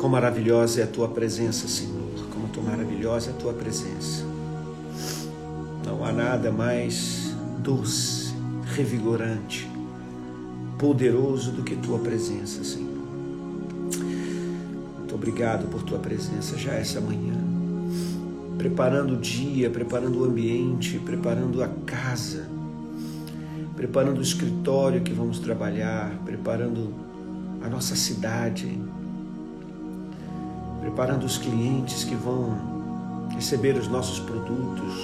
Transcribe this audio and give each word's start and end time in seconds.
Quão 0.00 0.10
maravilhosa 0.10 0.80
é 0.80 0.84
a 0.84 0.86
tua 0.86 1.08
presença, 1.08 1.68
Senhor. 1.68 2.26
Como 2.32 2.48
tão 2.48 2.62
maravilhosa 2.62 3.28
é 3.28 3.32
a 3.34 3.36
tua 3.36 3.52
presença. 3.52 4.24
Não 5.84 6.02
há 6.02 6.10
nada 6.10 6.50
mais 6.50 7.36
doce, 7.58 8.32
revigorante, 8.74 9.68
poderoso 10.78 11.52
do 11.52 11.62
que 11.62 11.76
tua 11.76 11.98
presença, 11.98 12.64
Senhor. 12.64 12.88
Muito 14.96 15.14
obrigado 15.14 15.68
por 15.68 15.82
tua 15.82 15.98
presença 15.98 16.56
já 16.56 16.72
essa 16.72 16.98
manhã. 16.98 17.34
Preparando 18.56 19.16
o 19.16 19.16
dia, 19.18 19.68
preparando 19.68 20.20
o 20.20 20.24
ambiente, 20.24 20.98
preparando 20.98 21.62
a 21.62 21.68
casa, 21.84 22.48
preparando 23.76 24.16
o 24.16 24.22
escritório 24.22 25.02
que 25.02 25.12
vamos 25.12 25.40
trabalhar, 25.40 26.22
preparando 26.24 26.90
a 27.62 27.68
nossa 27.68 27.94
cidade 27.94 28.80
preparando 30.80 31.24
os 31.24 31.36
clientes 31.36 32.04
que 32.04 32.14
vão 32.14 32.56
receber 33.34 33.76
os 33.76 33.86
nossos 33.86 34.18
produtos, 34.18 34.94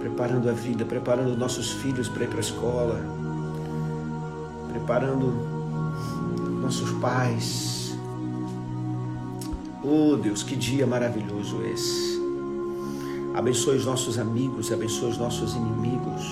preparando 0.00 0.50
a 0.50 0.52
vida, 0.52 0.84
preparando 0.84 1.36
nossos 1.36 1.70
filhos 1.72 2.08
para 2.08 2.24
ir 2.24 2.28
para 2.28 2.38
a 2.38 2.40
escola, 2.40 3.00
preparando 4.70 5.32
nossos 6.60 6.90
pais. 7.00 7.96
Oh 9.82 10.16
Deus, 10.16 10.42
que 10.42 10.56
dia 10.56 10.86
maravilhoso 10.86 11.62
esse! 11.62 12.14
Abençoe 13.34 13.76
os 13.76 13.84
nossos 13.84 14.18
amigos, 14.18 14.70
abençoe 14.72 15.10
os 15.10 15.18
nossos 15.18 15.54
inimigos, 15.54 16.22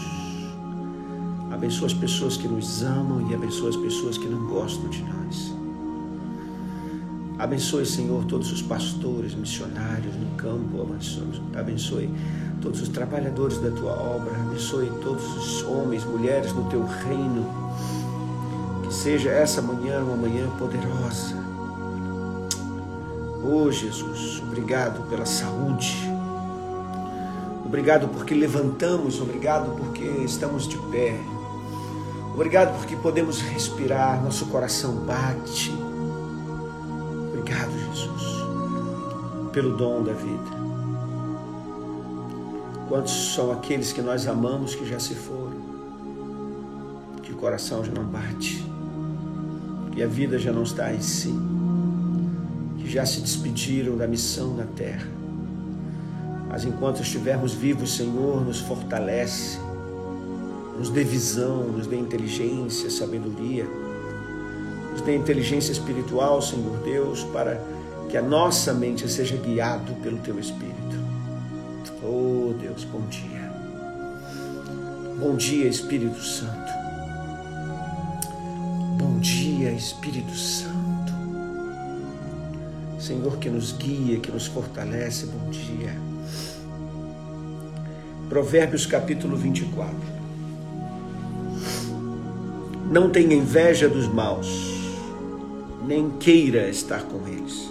abençoe 1.50 1.86
as 1.86 1.94
pessoas 1.94 2.36
que 2.36 2.46
nos 2.46 2.82
amam 2.82 3.28
e 3.28 3.34
abençoe 3.34 3.70
as 3.70 3.76
pessoas 3.76 4.16
que 4.16 4.28
não 4.28 4.46
gostam 4.46 4.88
de 4.88 5.02
nós. 5.02 5.61
Abençoe, 7.42 7.84
Senhor, 7.84 8.24
todos 8.26 8.52
os 8.52 8.62
pastores, 8.62 9.34
missionários 9.34 10.14
no 10.14 10.36
campo, 10.36 10.86
abençoe 11.58 12.08
todos 12.60 12.80
os 12.80 12.88
trabalhadores 12.88 13.58
da 13.58 13.68
tua 13.72 13.90
obra, 13.90 14.32
abençoe 14.36 14.88
todos 15.02 15.24
os 15.36 15.64
homens, 15.64 16.04
mulheres 16.04 16.52
no 16.52 16.70
teu 16.70 16.86
reino. 16.86 17.44
Que 18.84 18.94
seja 18.94 19.30
essa 19.30 19.60
manhã 19.60 20.04
uma 20.04 20.14
manhã 20.14 20.48
poderosa. 20.50 21.34
Oh 23.42 23.72
Jesus, 23.72 24.40
obrigado 24.40 25.02
pela 25.08 25.26
saúde. 25.26 25.96
Obrigado 27.66 28.06
porque 28.06 28.34
levantamos, 28.34 29.20
obrigado 29.20 29.76
porque 29.76 30.04
estamos 30.24 30.68
de 30.68 30.78
pé. 30.92 31.18
Obrigado 32.36 32.78
porque 32.78 32.94
podemos 32.94 33.40
respirar, 33.40 34.22
nosso 34.22 34.46
coração 34.46 34.94
bate. 34.94 35.91
Obrigado, 37.52 37.72
Jesus, 37.94 39.52
pelo 39.52 39.76
dom 39.76 40.02
da 40.02 40.14
vida. 40.14 40.62
Quantos 42.88 43.34
são 43.34 43.52
aqueles 43.52 43.92
que 43.92 44.00
nós 44.00 44.26
amamos 44.26 44.74
que 44.74 44.86
já 44.86 44.98
se 44.98 45.14
foram, 45.14 45.60
que 47.22 47.30
o 47.30 47.36
coração 47.36 47.84
já 47.84 47.92
não 47.92 48.04
bate, 48.04 48.66
que 49.92 50.02
a 50.02 50.06
vida 50.06 50.38
já 50.38 50.50
não 50.50 50.62
está 50.62 50.94
em 50.94 51.02
si, 51.02 51.34
que 52.78 52.90
já 52.90 53.04
se 53.04 53.20
despediram 53.20 53.98
da 53.98 54.06
missão 54.06 54.54
na 54.54 54.64
terra. 54.64 55.08
Mas 56.48 56.64
enquanto 56.64 57.02
estivermos 57.02 57.52
vivos, 57.52 57.94
Senhor, 57.96 58.42
nos 58.42 58.60
fortalece, 58.60 59.58
nos 60.78 60.88
dê 60.88 61.04
visão, 61.04 61.64
nos 61.64 61.86
dê 61.86 61.96
inteligência, 61.96 62.90
sabedoria 62.90 63.81
nos 64.92 65.00
dê 65.00 65.16
inteligência 65.16 65.72
espiritual, 65.72 66.42
Senhor 66.42 66.76
Deus, 66.84 67.24
para 67.24 67.60
que 68.10 68.16
a 68.16 68.22
nossa 68.22 68.74
mente 68.74 69.08
seja 69.08 69.36
guiado 69.36 69.94
pelo 70.02 70.18
Teu 70.18 70.38
Espírito. 70.38 70.76
Oh 72.02 72.52
Deus, 72.60 72.84
bom 72.84 73.00
dia. 73.08 73.50
Bom 75.18 75.34
dia, 75.36 75.66
Espírito 75.66 76.22
Santo. 76.22 76.72
Bom 78.98 79.18
dia, 79.18 79.72
Espírito 79.72 80.34
Santo. 80.34 81.12
Senhor 82.98 83.38
que 83.38 83.48
nos 83.48 83.72
guia, 83.72 84.20
que 84.20 84.30
nos 84.30 84.46
fortalece, 84.46 85.26
bom 85.26 85.50
dia. 85.50 85.96
Provérbios 88.28 88.84
capítulo 88.84 89.36
24. 89.36 89.96
Não 92.90 93.08
tenha 93.08 93.34
inveja 93.34 93.88
dos 93.88 94.06
maus 94.06 94.71
nem 95.92 96.08
queira 96.08 96.70
estar 96.70 97.02
com 97.02 97.28
eles. 97.28 97.70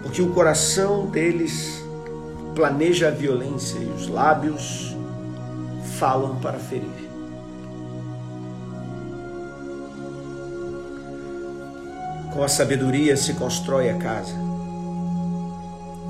Porque 0.00 0.22
o 0.22 0.30
coração 0.30 1.06
deles 1.06 1.82
planeja 2.54 3.08
a 3.08 3.10
violência 3.10 3.78
e 3.78 3.86
os 3.86 4.06
lábios 4.06 4.96
falam 5.98 6.36
para 6.36 6.56
ferir. 6.56 7.08
Com 12.32 12.44
a 12.44 12.48
sabedoria 12.48 13.16
se 13.16 13.34
constrói 13.34 13.90
a 13.90 13.96
casa, 13.96 14.34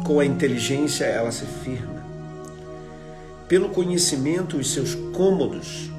com 0.05 0.21
a 0.21 0.27
inteligência 0.27 1.07
ela 1.07 1.33
se 1.33 1.47
firma. 1.47 1.97
Pelo 3.49 3.71
conhecimento, 3.71 4.59
os 4.59 4.75
seus 4.75 4.95
cômodos 5.17 5.91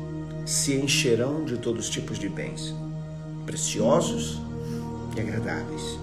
se 0.46 0.76
encherão 0.76 1.44
de 1.44 1.58
todos 1.58 1.86
os 1.86 1.90
tipos 1.90 2.20
de 2.20 2.30
bens, 2.30 2.76
preciosos 3.48 4.49
e 5.16 5.20
agradáveis. 5.20 6.00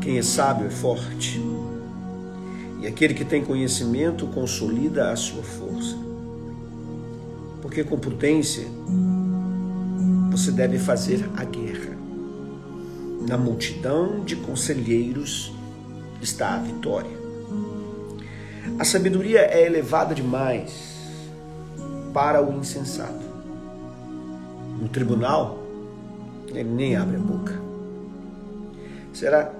Quem 0.00 0.18
é 0.18 0.22
sábio 0.22 0.66
é 0.66 0.70
forte, 0.70 1.40
e 2.80 2.86
aquele 2.86 3.12
que 3.12 3.24
tem 3.24 3.44
conhecimento 3.44 4.26
consolida 4.28 5.10
a 5.10 5.16
sua 5.16 5.42
força. 5.42 5.96
Porque 7.60 7.84
com 7.84 7.98
prudência 7.98 8.66
você 10.30 10.50
deve 10.50 10.78
fazer 10.78 11.28
a 11.36 11.44
guerra. 11.44 11.96
Na 13.28 13.36
multidão 13.36 14.24
de 14.24 14.34
conselheiros 14.36 15.52
está 16.22 16.54
a 16.54 16.58
vitória. 16.58 17.20
A 18.78 18.84
sabedoria 18.84 19.40
é 19.40 19.66
elevada 19.66 20.14
demais 20.14 20.72
para 22.14 22.42
o 22.42 22.58
insensato. 22.58 23.28
No 24.80 24.88
tribunal, 24.88 25.59
ele 26.50 26.70
nem 26.70 26.96
abre 26.96 27.16
a 27.16 27.20
boca. 27.20 27.60
Será 29.12 29.52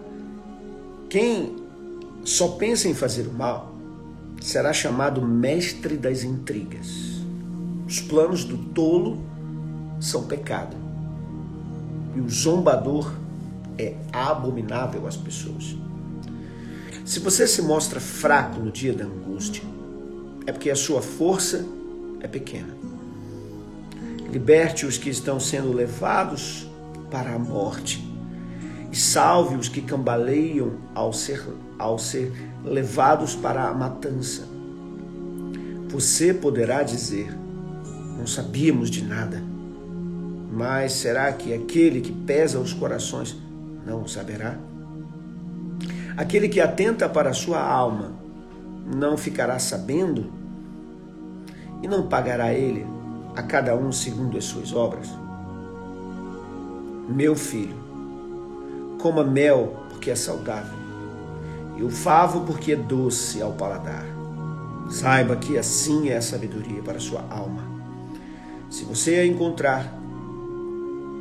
quem 1.09 1.57
só 2.25 2.49
pensa 2.49 2.89
em 2.89 2.95
fazer 2.95 3.27
o 3.27 3.33
mal 3.33 3.75
será 4.41 4.73
chamado 4.73 5.21
mestre 5.21 5.97
das 5.97 6.23
intrigas. 6.23 7.21
Os 7.87 8.01
planos 8.01 8.45
do 8.45 8.57
tolo 8.57 9.19
são 10.01 10.27
pecado. 10.27 10.77
E 12.17 12.21
o 12.21 12.29
zombador 12.29 13.13
é 13.77 13.95
abominável 14.13 15.07
às 15.07 15.17
pessoas. 15.17 15.77
Se 17.05 17.19
você 17.19 17.47
se 17.47 17.63
mostra 17.63 18.01
fraco 18.01 18.61
no 18.61 18.71
dia 18.71 18.93
da 18.93 19.05
angústia, 19.05 19.65
é 20.47 20.53
porque 20.53 20.71
a 20.71 20.77
sua 20.77 21.03
força 21.03 21.65
é 22.21 22.29
pequena. 22.29 22.75
Liberte 24.31 24.87
os 24.87 24.97
que 24.97 25.11
estão 25.11 25.41
sendo 25.41 25.73
levados 25.73 26.70
para 27.11 27.35
a 27.35 27.39
morte. 27.39 28.09
E 28.91 28.97
salve 28.97 29.57
os 29.57 29.69
que 29.69 29.83
cambaleiam 29.83 30.79
ao 30.95 31.13
ser, 31.13 31.43
ao 31.79 31.99
ser 31.99 32.33
levados 32.65 33.35
para 33.35 33.69
a 33.69 33.75
matança. 33.75 34.49
Você 35.89 36.33
poderá 36.35 36.83
dizer: 36.83 37.37
Não 38.19 38.27
sabíamos 38.27 38.91
de 38.91 39.05
nada. 39.05 39.43
Mas 40.53 40.93
será 40.93 41.33
que 41.33 41.55
aquele 41.55 42.01
que 42.01 42.13
pesa 42.13 42.59
os 42.59 42.73
corações 42.73 43.37
não 43.87 44.07
saberá? 44.07 44.59
Aquele 46.17 46.49
que 46.49 46.61
atenta 46.61 47.09
para 47.09 47.31
a 47.31 47.35
sua 47.35 47.63
alma 47.63 48.13
não 48.95 49.17
ficará 49.17 49.59
sabendo? 49.59 50.33
E 51.83 51.89
não 51.89 52.09
pagará 52.09 52.53
ele 52.53 52.85
a 53.37 53.43
cada 53.43 53.77
um 53.77 53.93
segundo 53.93 54.37
as 54.37 54.45
suas 54.45 54.73
obras? 54.73 55.09
Meu 57.11 57.35
filho, 57.35 57.75
coma 59.03 59.25
mel 59.25 59.75
porque 59.89 60.13
é 60.13 60.15
saudável, 60.15 60.79
e 61.77 61.83
o 61.83 61.91
favo 61.91 62.43
porque 62.43 62.73
é 62.73 62.77
doce 62.77 63.43
ao 63.43 63.53
paladar. 63.55 64.05
Saiba 64.89 65.35
que 65.35 65.59
assim 65.59 66.09
é 66.09 66.19
a 66.19 66.23
sabedoria 66.23 66.81
para 66.83 66.99
a 66.99 67.01
sua 67.01 67.27
alma. 67.29 67.65
Se 68.71 68.85
você 68.85 69.17
a 69.17 69.27
encontrar, 69.27 69.93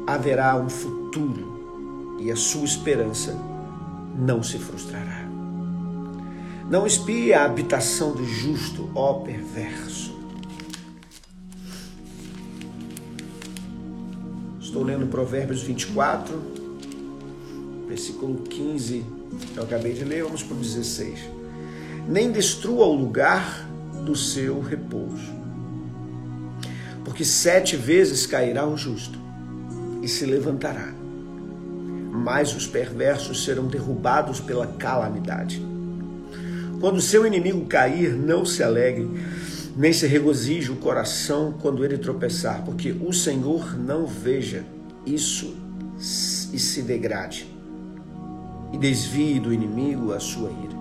haverá 0.06 0.56
um 0.58 0.70
futuro 0.70 2.18
e 2.20 2.32
a 2.32 2.36
sua 2.36 2.66
esperança 2.66 3.36
não 4.16 4.44
se 4.44 4.60
frustrará. 4.60 5.28
Não 6.70 6.86
espie 6.86 7.34
a 7.34 7.46
habitação 7.46 8.12
do 8.12 8.24
justo, 8.26 8.92
ó 8.94 9.22
perverso. 9.22 10.19
Estou 14.70 14.84
lendo 14.84 15.08
Provérbios 15.08 15.64
24, 15.64 16.40
versículo 17.88 18.44
15. 18.44 19.04
Eu 19.58 19.64
acabei 19.64 19.94
de 19.94 20.04
ler, 20.04 20.22
vamos 20.22 20.44
para 20.44 20.56
o 20.56 20.60
16. 20.60 21.22
Nem 22.08 22.32
destrua 22.32 22.86
o 22.86 22.94
lugar 22.94 23.68
do 24.06 24.16
seu 24.16 24.62
repouso, 24.62 25.34
porque 27.04 27.26
sete 27.26 27.76
vezes 27.76 28.28
cairá 28.28 28.64
o 28.68 28.78
justo 28.78 29.18
e 30.04 30.08
se 30.08 30.24
levantará, 30.24 30.94
mas 32.12 32.56
os 32.56 32.68
perversos 32.68 33.44
serão 33.44 33.66
derrubados 33.66 34.40
pela 34.40 34.68
calamidade. 34.68 35.66
Quando 36.80 37.02
seu 37.02 37.26
inimigo 37.26 37.66
cair, 37.66 38.14
não 38.14 38.46
se 38.46 38.62
alegre, 38.62 39.10
nem 39.80 39.94
se 39.94 40.06
regozije 40.06 40.74
o 40.74 40.76
coração 40.76 41.54
quando 41.62 41.86
ele 41.86 41.98
tropeçar, 41.98 42.66
porque 42.66 42.92
o 42.92 43.14
Senhor 43.14 43.80
não 43.80 44.06
veja 44.06 44.66
isso 45.06 45.56
e 45.98 46.60
se 46.60 46.82
degrade, 46.82 47.50
e 48.74 48.78
desvie 48.78 49.40
do 49.40 49.54
inimigo 49.54 50.12
a 50.12 50.20
sua 50.20 50.50
ira. 50.50 50.78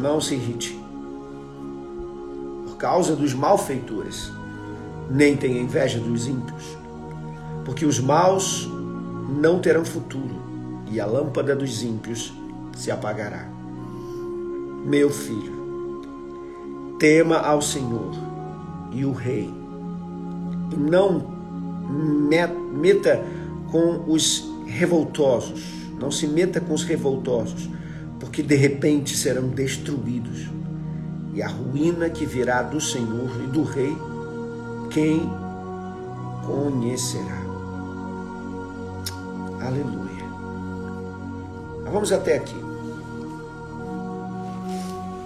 Não 0.00 0.22
se 0.22 0.36
irrite 0.36 0.74
por 2.64 2.78
causa 2.78 3.14
dos 3.14 3.34
malfeitores, 3.34 4.32
nem 5.10 5.36
tenha 5.36 5.60
inveja 5.60 5.98
dos 5.98 6.26
ímpios, 6.26 6.64
porque 7.66 7.84
os 7.84 8.00
maus 8.00 8.66
não 9.38 9.60
terão 9.60 9.84
futuro, 9.84 10.34
e 10.90 10.98
a 10.98 11.04
lâmpada 11.04 11.54
dos 11.54 11.82
ímpios 11.82 12.32
se 12.74 12.90
apagará 12.90 13.50
meu 14.86 15.10
filho, 15.10 15.65
tema 16.98 17.38
ao 17.38 17.60
Senhor 17.60 18.12
e 18.92 19.04
o 19.04 19.12
Rei, 19.12 19.52
e 20.72 20.76
não 20.76 21.34
meta 22.72 23.22
com 23.70 24.04
os 24.06 24.48
revoltosos, 24.66 25.64
não 26.00 26.10
se 26.10 26.26
meta 26.26 26.60
com 26.60 26.74
os 26.74 26.82
revoltosos, 26.84 27.68
porque 28.18 28.42
de 28.42 28.54
repente 28.54 29.16
serão 29.16 29.48
destruídos. 29.48 30.48
E 31.34 31.42
a 31.42 31.48
ruína 31.48 32.08
que 32.08 32.24
virá 32.24 32.62
do 32.62 32.80
Senhor 32.80 33.30
e 33.44 33.46
do 33.48 33.62
Rei, 33.62 33.94
quem 34.90 35.30
conhecerá? 36.46 37.42
Aleluia. 39.60 40.24
Vamos 41.92 42.10
até 42.10 42.36
aqui. 42.36 42.65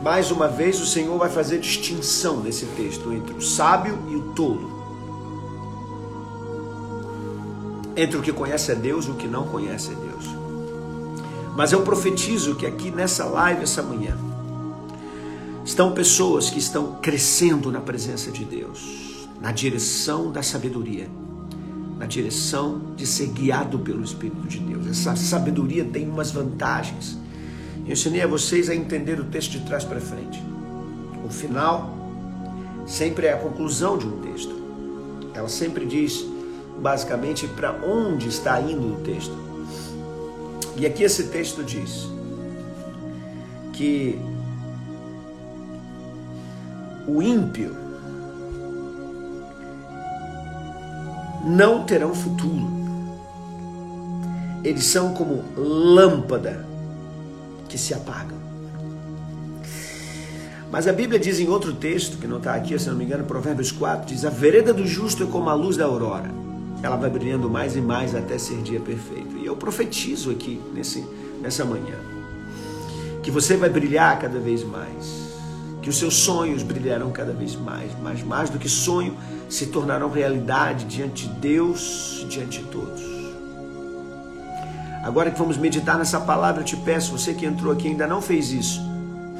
Mais 0.02 0.30
uma 0.30 0.48
vez, 0.48 0.80
o 0.80 0.86
Senhor 0.86 1.18
vai 1.18 1.28
fazer 1.28 1.58
distinção 1.58 2.40
nesse 2.40 2.64
texto 2.66 3.12
entre 3.12 3.34
o 3.34 3.42
sábio 3.42 3.98
e 4.08 4.16
o 4.16 4.32
tolo. 4.32 4.80
Entre 7.94 8.16
o 8.16 8.22
que 8.22 8.32
conhece 8.32 8.72
a 8.72 8.74
Deus 8.74 9.04
e 9.04 9.10
o 9.10 9.14
que 9.14 9.28
não 9.28 9.46
conhece 9.46 9.90
a 9.90 9.94
Deus. 9.94 10.24
Mas 11.54 11.72
eu 11.72 11.82
profetizo 11.82 12.54
que 12.54 12.64
aqui 12.64 12.90
nessa 12.90 13.26
live, 13.26 13.62
essa 13.62 13.82
manhã, 13.82 14.16
estão 15.66 15.92
pessoas 15.92 16.48
que 16.48 16.58
estão 16.58 16.98
crescendo 17.02 17.70
na 17.70 17.80
presença 17.80 18.30
de 18.30 18.42
Deus, 18.42 19.28
na 19.38 19.52
direção 19.52 20.32
da 20.32 20.42
sabedoria, 20.42 21.10
na 21.98 22.06
direção 22.06 22.80
de 22.96 23.06
ser 23.06 23.26
guiado 23.26 23.78
pelo 23.78 24.02
Espírito 24.02 24.48
de 24.48 24.60
Deus. 24.60 24.86
Essa 24.86 25.14
sabedoria 25.14 25.84
tem 25.84 26.08
umas 26.08 26.30
vantagens 26.30 27.19
eu 27.90 27.94
ensinei 27.94 28.22
a 28.22 28.26
vocês 28.28 28.70
a 28.70 28.74
entender 28.74 29.18
o 29.18 29.24
texto 29.24 29.50
de 29.50 29.60
trás 29.62 29.84
para 29.84 30.00
frente. 30.00 30.40
O 31.24 31.28
final 31.28 31.92
sempre 32.86 33.26
é 33.26 33.32
a 33.32 33.36
conclusão 33.36 33.98
de 33.98 34.06
um 34.06 34.20
texto. 34.20 34.54
Ela 35.34 35.48
sempre 35.48 35.84
diz, 35.84 36.24
basicamente, 36.78 37.48
para 37.48 37.72
onde 37.84 38.28
está 38.28 38.60
indo 38.60 38.94
o 38.94 39.00
texto. 39.00 39.34
E 40.76 40.86
aqui 40.86 41.02
esse 41.02 41.24
texto 41.30 41.64
diz 41.64 42.08
que 43.72 44.16
o 47.08 47.20
ímpio 47.20 47.74
não 51.44 51.82
terão 51.82 52.14
futuro. 52.14 52.70
Eles 54.62 54.84
são 54.84 55.12
como 55.12 55.42
lâmpada 55.56 56.69
que 57.70 57.78
se 57.78 57.94
apagam. 57.94 58.36
Mas 60.70 60.86
a 60.86 60.92
Bíblia 60.92 61.18
diz 61.18 61.40
em 61.40 61.48
outro 61.48 61.72
texto, 61.72 62.18
que 62.18 62.26
não 62.26 62.36
está 62.36 62.54
aqui, 62.54 62.78
se 62.78 62.88
não 62.88 62.96
me 62.96 63.04
engano, 63.04 63.24
Provérbios 63.24 63.72
4, 63.72 64.06
diz: 64.06 64.24
A 64.24 64.30
vereda 64.30 64.74
do 64.74 64.86
justo 64.86 65.24
é 65.24 65.26
como 65.26 65.48
a 65.48 65.54
luz 65.54 65.76
da 65.76 65.84
aurora. 65.84 66.30
Ela 66.82 66.96
vai 66.96 67.10
brilhando 67.10 67.48
mais 67.48 67.76
e 67.76 67.80
mais 67.80 68.14
até 68.14 68.38
ser 68.38 68.62
dia 68.62 68.80
perfeito. 68.80 69.36
E 69.38 69.46
eu 69.46 69.56
profetizo 69.56 70.30
aqui 70.30 70.60
nesse, 70.74 71.04
nessa 71.40 71.64
manhã 71.64 71.96
que 73.22 73.30
você 73.30 73.56
vai 73.56 73.68
brilhar 73.68 74.18
cada 74.18 74.38
vez 74.38 74.64
mais, 74.64 75.28
que 75.82 75.90
os 75.90 75.98
seus 75.98 76.14
sonhos 76.14 76.62
brilharão 76.62 77.10
cada 77.10 77.32
vez 77.32 77.54
mais, 77.54 77.90
mas 78.02 78.22
mais 78.22 78.48
do 78.48 78.58
que 78.58 78.68
sonho, 78.68 79.14
se 79.48 79.66
tornarão 79.66 80.08
realidade 80.08 80.86
diante 80.86 81.26
de 81.26 81.34
Deus 81.34 82.24
diante 82.30 82.60
de 82.60 82.64
todos. 82.68 83.19
Agora 85.02 85.30
que 85.30 85.38
vamos 85.38 85.56
meditar 85.56 85.98
nessa 85.98 86.20
palavra, 86.20 86.60
eu 86.60 86.64
te 86.64 86.76
peço, 86.76 87.16
você 87.16 87.32
que 87.32 87.46
entrou 87.46 87.72
aqui 87.72 87.88
ainda 87.88 88.06
não 88.06 88.20
fez 88.20 88.52
isso, 88.52 88.80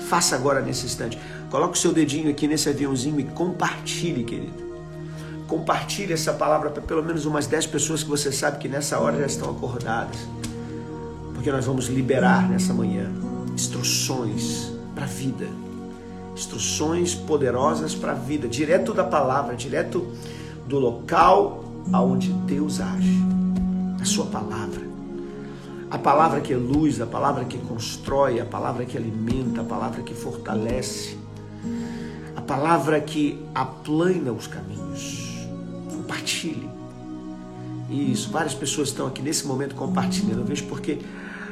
faça 0.09 0.35
agora 0.35 0.61
nesse 0.61 0.87
instante. 0.87 1.19
Coloque 1.51 1.77
o 1.77 1.81
seu 1.81 1.93
dedinho 1.93 2.31
aqui 2.31 2.49
nesse 2.49 2.69
aviãozinho 2.69 3.21
e 3.21 3.25
compartilhe, 3.25 4.25
querido. 4.25 4.71
Compartilhe 5.47 6.13
essa 6.13 6.33
palavra 6.33 6.71
para 6.71 6.81
pelo 6.81 7.03
menos 7.03 7.27
umas 7.27 7.47
10 7.47 7.67
pessoas 7.67 8.03
que 8.03 8.09
você 8.09 8.31
sabe 8.33 8.59
que 8.59 8.69
nessa 8.69 8.99
hora 8.99 9.19
já 9.19 9.27
estão 9.27 9.51
acordadas. 9.51 10.17
Porque 11.35 11.51
nós 11.51 11.67
vamos 11.67 11.87
liberar 11.87 12.49
nessa 12.49 12.73
manhã 12.73 13.11
instruções 13.55 14.73
para 14.95 15.05
a 15.05 15.09
vida. 15.09 15.47
Instruções 16.35 17.15
poderosas 17.15 17.95
para 17.95 18.13
a 18.13 18.15
vida, 18.15 18.49
direto 18.49 18.95
da 18.95 19.05
palavra, 19.05 19.55
direto 19.57 20.07
do 20.67 20.79
local 20.79 21.65
aonde 21.93 22.33
Deus 22.33 22.81
age. 22.81 23.19
A 24.01 24.05
sua 24.05 24.27
palavra. 24.27 24.90
A 25.91 25.99
palavra 25.99 26.41
que 26.41 26.53
é 26.53 26.57
luz, 26.57 27.01
a 27.01 27.07
palavra 27.07 27.45
que 27.45 27.59
constrói, 27.59 28.39
a 28.39 28.45
palavra 28.45 28.85
que 28.85 28.97
alimenta, 28.97 29.63
a 29.63 29.65
palavra 29.65 30.03
que 30.03 30.15
fortalece, 30.15 31.19
a 32.37 32.41
palavra 32.41 33.01
que 33.01 33.45
aplana 33.53 34.31
os 34.31 34.47
caminhos. 34.47 35.49
Compartilhe. 35.91 36.71
Isso, 37.91 38.31
várias 38.31 38.55
pessoas 38.55 38.89
estão 38.89 39.09
aqui 39.09 39.21
nesse 39.21 39.45
momento 39.49 39.75
compartilhando. 39.75 40.39
Eu 40.39 40.45
vejo 40.45 40.67
porque 40.67 41.01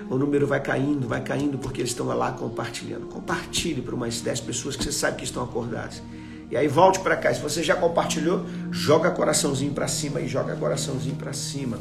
o 0.09 0.17
número 0.17 0.47
vai 0.47 0.61
caindo, 0.61 1.09
vai 1.09 1.21
caindo 1.21 1.59
porque 1.59 1.81
eles 1.81 1.91
estão 1.91 2.07
lá 2.07 2.31
compartilhando. 2.31 3.07
Compartilhe 3.07 3.83
para 3.83 3.95
umas 3.97 4.21
10 4.21 4.41
pessoas 4.43 4.77
que 4.77 4.85
você 4.85 4.93
sabe 4.93 5.17
que 5.17 5.25
estão 5.25 5.43
acordadas. 5.43 6.01
E 6.49 6.57
aí 6.57 6.69
volte 6.69 7.01
para 7.01 7.17
cá. 7.17 7.35
Se 7.35 7.41
você 7.41 7.61
já 7.61 7.75
compartilhou, 7.75 8.47
joga 8.71 9.11
coraçãozinho 9.11 9.73
para 9.73 9.89
cima 9.89 10.21
e 10.21 10.29
joga 10.29 10.55
coraçãozinho 10.55 11.17
para 11.17 11.33
cima 11.33 11.77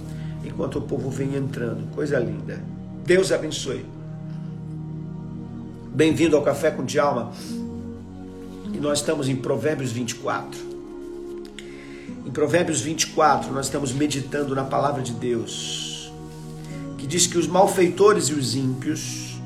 enquanto 0.48 0.80
o 0.80 0.82
povo 0.82 1.10
vem 1.10 1.36
entrando. 1.36 1.92
Coisa 1.94 2.18
linda. 2.20 2.62
Deus 3.06 3.32
abençoe. 3.32 3.86
Bem-vindo 5.94 6.36
ao 6.36 6.44
Café 6.44 6.72
com 6.72 6.84
Djalma. 6.84 7.32
E 8.74 8.78
nós 8.78 9.00
estamos 9.00 9.30
em 9.30 9.36
Provérbios 9.36 9.92
24. 9.92 10.60
Em 12.26 12.32
Provérbios 12.32 12.82
24, 12.82 13.54
nós 13.54 13.68
estamos 13.68 13.94
meditando 13.94 14.54
na 14.54 14.64
palavra 14.64 15.02
de 15.02 15.14
Deus, 15.14 16.12
que 16.98 17.08
diz 17.08 17.26
que 17.26 17.38
os 17.38 17.48
malfeitores 17.48 18.26
e 18.26 18.34
os 18.34 18.56
ímpios, 18.56 19.40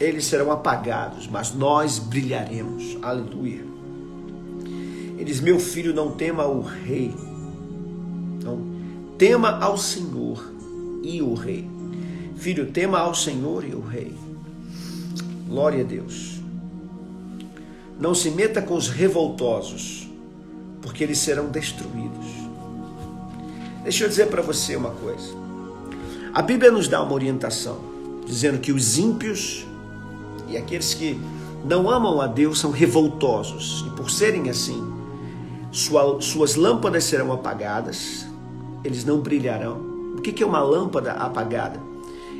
eles 0.00 0.24
serão 0.26 0.50
apagados, 0.50 1.28
mas 1.28 1.54
nós 1.54 1.98
brilharemos. 1.98 2.98
Aleluia. 3.00 3.64
Ele 5.16 5.24
diz: 5.24 5.40
Meu 5.40 5.60
filho, 5.60 5.94
não 5.94 6.10
tema 6.10 6.44
o 6.44 6.60
rei. 6.60 7.14
Tema 9.26 9.58
ao 9.58 9.78
Senhor 9.78 10.52
e 11.02 11.22
o 11.22 11.32
Rei. 11.32 11.66
Filho, 12.36 12.70
tema 12.70 12.98
ao 12.98 13.14
Senhor 13.14 13.64
e 13.64 13.74
o 13.74 13.80
Rei. 13.80 14.14
Glória 15.48 15.80
a 15.80 15.82
Deus. 15.82 16.42
Não 17.98 18.14
se 18.14 18.30
meta 18.30 18.60
com 18.60 18.74
os 18.74 18.86
revoltosos, 18.86 20.06
porque 20.82 21.02
eles 21.02 21.16
serão 21.16 21.48
destruídos. 21.48 22.26
Deixa 23.82 24.04
eu 24.04 24.10
dizer 24.10 24.26
para 24.26 24.42
você 24.42 24.76
uma 24.76 24.90
coisa. 24.90 25.34
A 26.34 26.42
Bíblia 26.42 26.70
nos 26.70 26.86
dá 26.86 27.02
uma 27.02 27.14
orientação, 27.14 27.78
dizendo 28.26 28.58
que 28.58 28.72
os 28.72 28.98
ímpios 28.98 29.64
e 30.48 30.58
aqueles 30.58 30.92
que 30.92 31.18
não 31.64 31.88
amam 31.88 32.20
a 32.20 32.26
Deus 32.26 32.60
são 32.60 32.70
revoltosos, 32.70 33.86
e 33.86 33.96
por 33.96 34.10
serem 34.10 34.50
assim, 34.50 34.86
sua, 35.72 36.20
suas 36.20 36.56
lâmpadas 36.56 37.04
serão 37.04 37.32
apagadas, 37.32 38.23
eles 38.84 39.04
não 39.04 39.18
brilharão. 39.18 39.80
O 40.16 40.20
que 40.20 40.42
é 40.42 40.46
uma 40.46 40.60
lâmpada 40.60 41.12
apagada? 41.12 41.80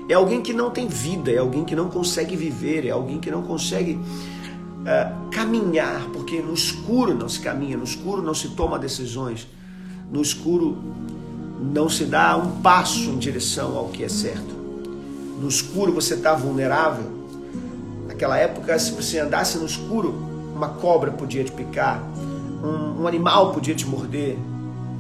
É 0.09 0.15
alguém 0.15 0.43
que 0.43 0.53
não 0.53 0.71
tem 0.71 0.87
vida, 0.87 1.33
é 1.33 1.39
alguém 1.39 1.65
que 1.65 1.75
não 1.75 1.89
consegue 1.89 2.37
viver, 2.37 2.87
é 2.87 2.91
alguém 2.91 3.19
que 3.19 3.31
não 3.31 3.43
consegue 3.43 3.95
uh, 3.95 5.31
caminhar, 5.31 6.07
porque 6.13 6.41
no 6.43 6.53
escuro 6.53 7.15
não 7.15 7.29
se 7.29 7.41
caminha, 7.41 7.77
no 7.77 7.85
escuro 7.85 8.21
não 8.21 8.35
se 8.35 8.51
toma 8.51 8.79
decisões, 8.79 9.49
no 10.13 10.21
escuro 10.21 10.77
não 11.61 11.89
se 11.89 12.05
dá 12.05 12.37
um 12.37 12.61
passo 12.61 13.09
em 13.09 13.19
direção 13.19 13.77
ao 13.79 13.89
que 13.89 14.05
é 14.05 14.09
certo. 14.09 14.55
No 15.41 15.49
escuro 15.49 15.93
você 15.93 16.15
está 16.15 16.35
vulnerável. 16.35 17.11
Naquela 18.07 18.37
época, 18.37 18.79
se 18.79 18.93
você 18.93 19.19
andasse 19.19 19.57
no 19.57 19.65
escuro, 19.65 20.15
uma 20.55 20.69
cobra 20.69 21.11
podia 21.11 21.43
te 21.43 21.51
picar, 21.51 22.03
um, 22.63 23.03
um 23.03 23.09
animal 23.09 23.53
podia 23.53 23.75
te 23.75 23.87
morder, 23.87 24.39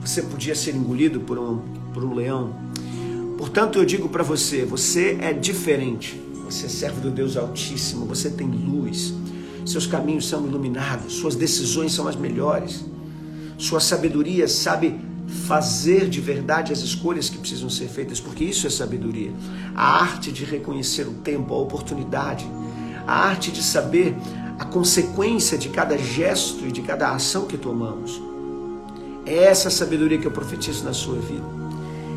você 0.05 0.23
podia 0.23 0.55
ser 0.55 0.75
engolido 0.75 1.21
por 1.21 1.39
um, 1.39 1.59
por 1.93 2.05
um 2.05 2.15
leão. 2.15 2.55
Portanto, 3.39 3.79
eu 3.79 3.85
digo 3.85 4.09
para 4.09 4.23
você: 4.23 4.65
você 4.65 5.19
é 5.21 5.33
diferente. 5.33 6.21
Você 6.45 6.67
é 6.67 6.69
servo 6.69 7.01
do 7.01 7.11
Deus 7.11 7.39
Altíssimo, 7.39 8.05
você 8.05 8.29
tem 8.29 8.47
luz, 8.47 9.15
seus 9.65 9.87
caminhos 9.87 10.29
são 10.29 10.47
iluminados, 10.47 11.15
suas 11.15 11.35
decisões 11.35 11.93
são 11.95 12.07
as 12.07 12.17
melhores, 12.17 12.85
sua 13.57 13.81
sabedoria 13.81 14.47
sabe 14.47 15.01
fazer 15.47 16.07
de 16.07 16.21
verdade 16.21 16.71
as 16.71 16.81
escolhas 16.81 17.31
que 17.31 17.39
precisam 17.39 17.71
ser 17.71 17.89
feitas, 17.89 18.21
porque 18.21 18.45
isso 18.45 18.67
é 18.67 18.71
sabedoria. 18.71 19.33
A 19.75 20.03
arte 20.03 20.31
de 20.31 20.45
reconhecer 20.45 21.09
o 21.09 21.15
tempo, 21.15 21.55
a 21.55 21.59
oportunidade, 21.59 22.47
a 23.07 23.27
arte 23.27 23.51
de 23.51 23.63
saber 23.63 24.15
a 24.59 24.67
consequência 24.67 25.57
de 25.57 25.71
cada 25.71 25.97
gesto 25.97 26.67
e 26.67 26.73
de 26.73 26.83
cada 26.83 27.11
ação 27.11 27.47
que 27.47 27.57
tomamos. 27.57 28.21
É 29.27 29.45
essa 29.45 29.71
sabedoria 29.71 30.19
que 30.19 30.27
eu 30.27 30.31
profetizo 30.31 30.85
na 30.85 30.93
sua 30.93 31.17
vida. 31.17 31.45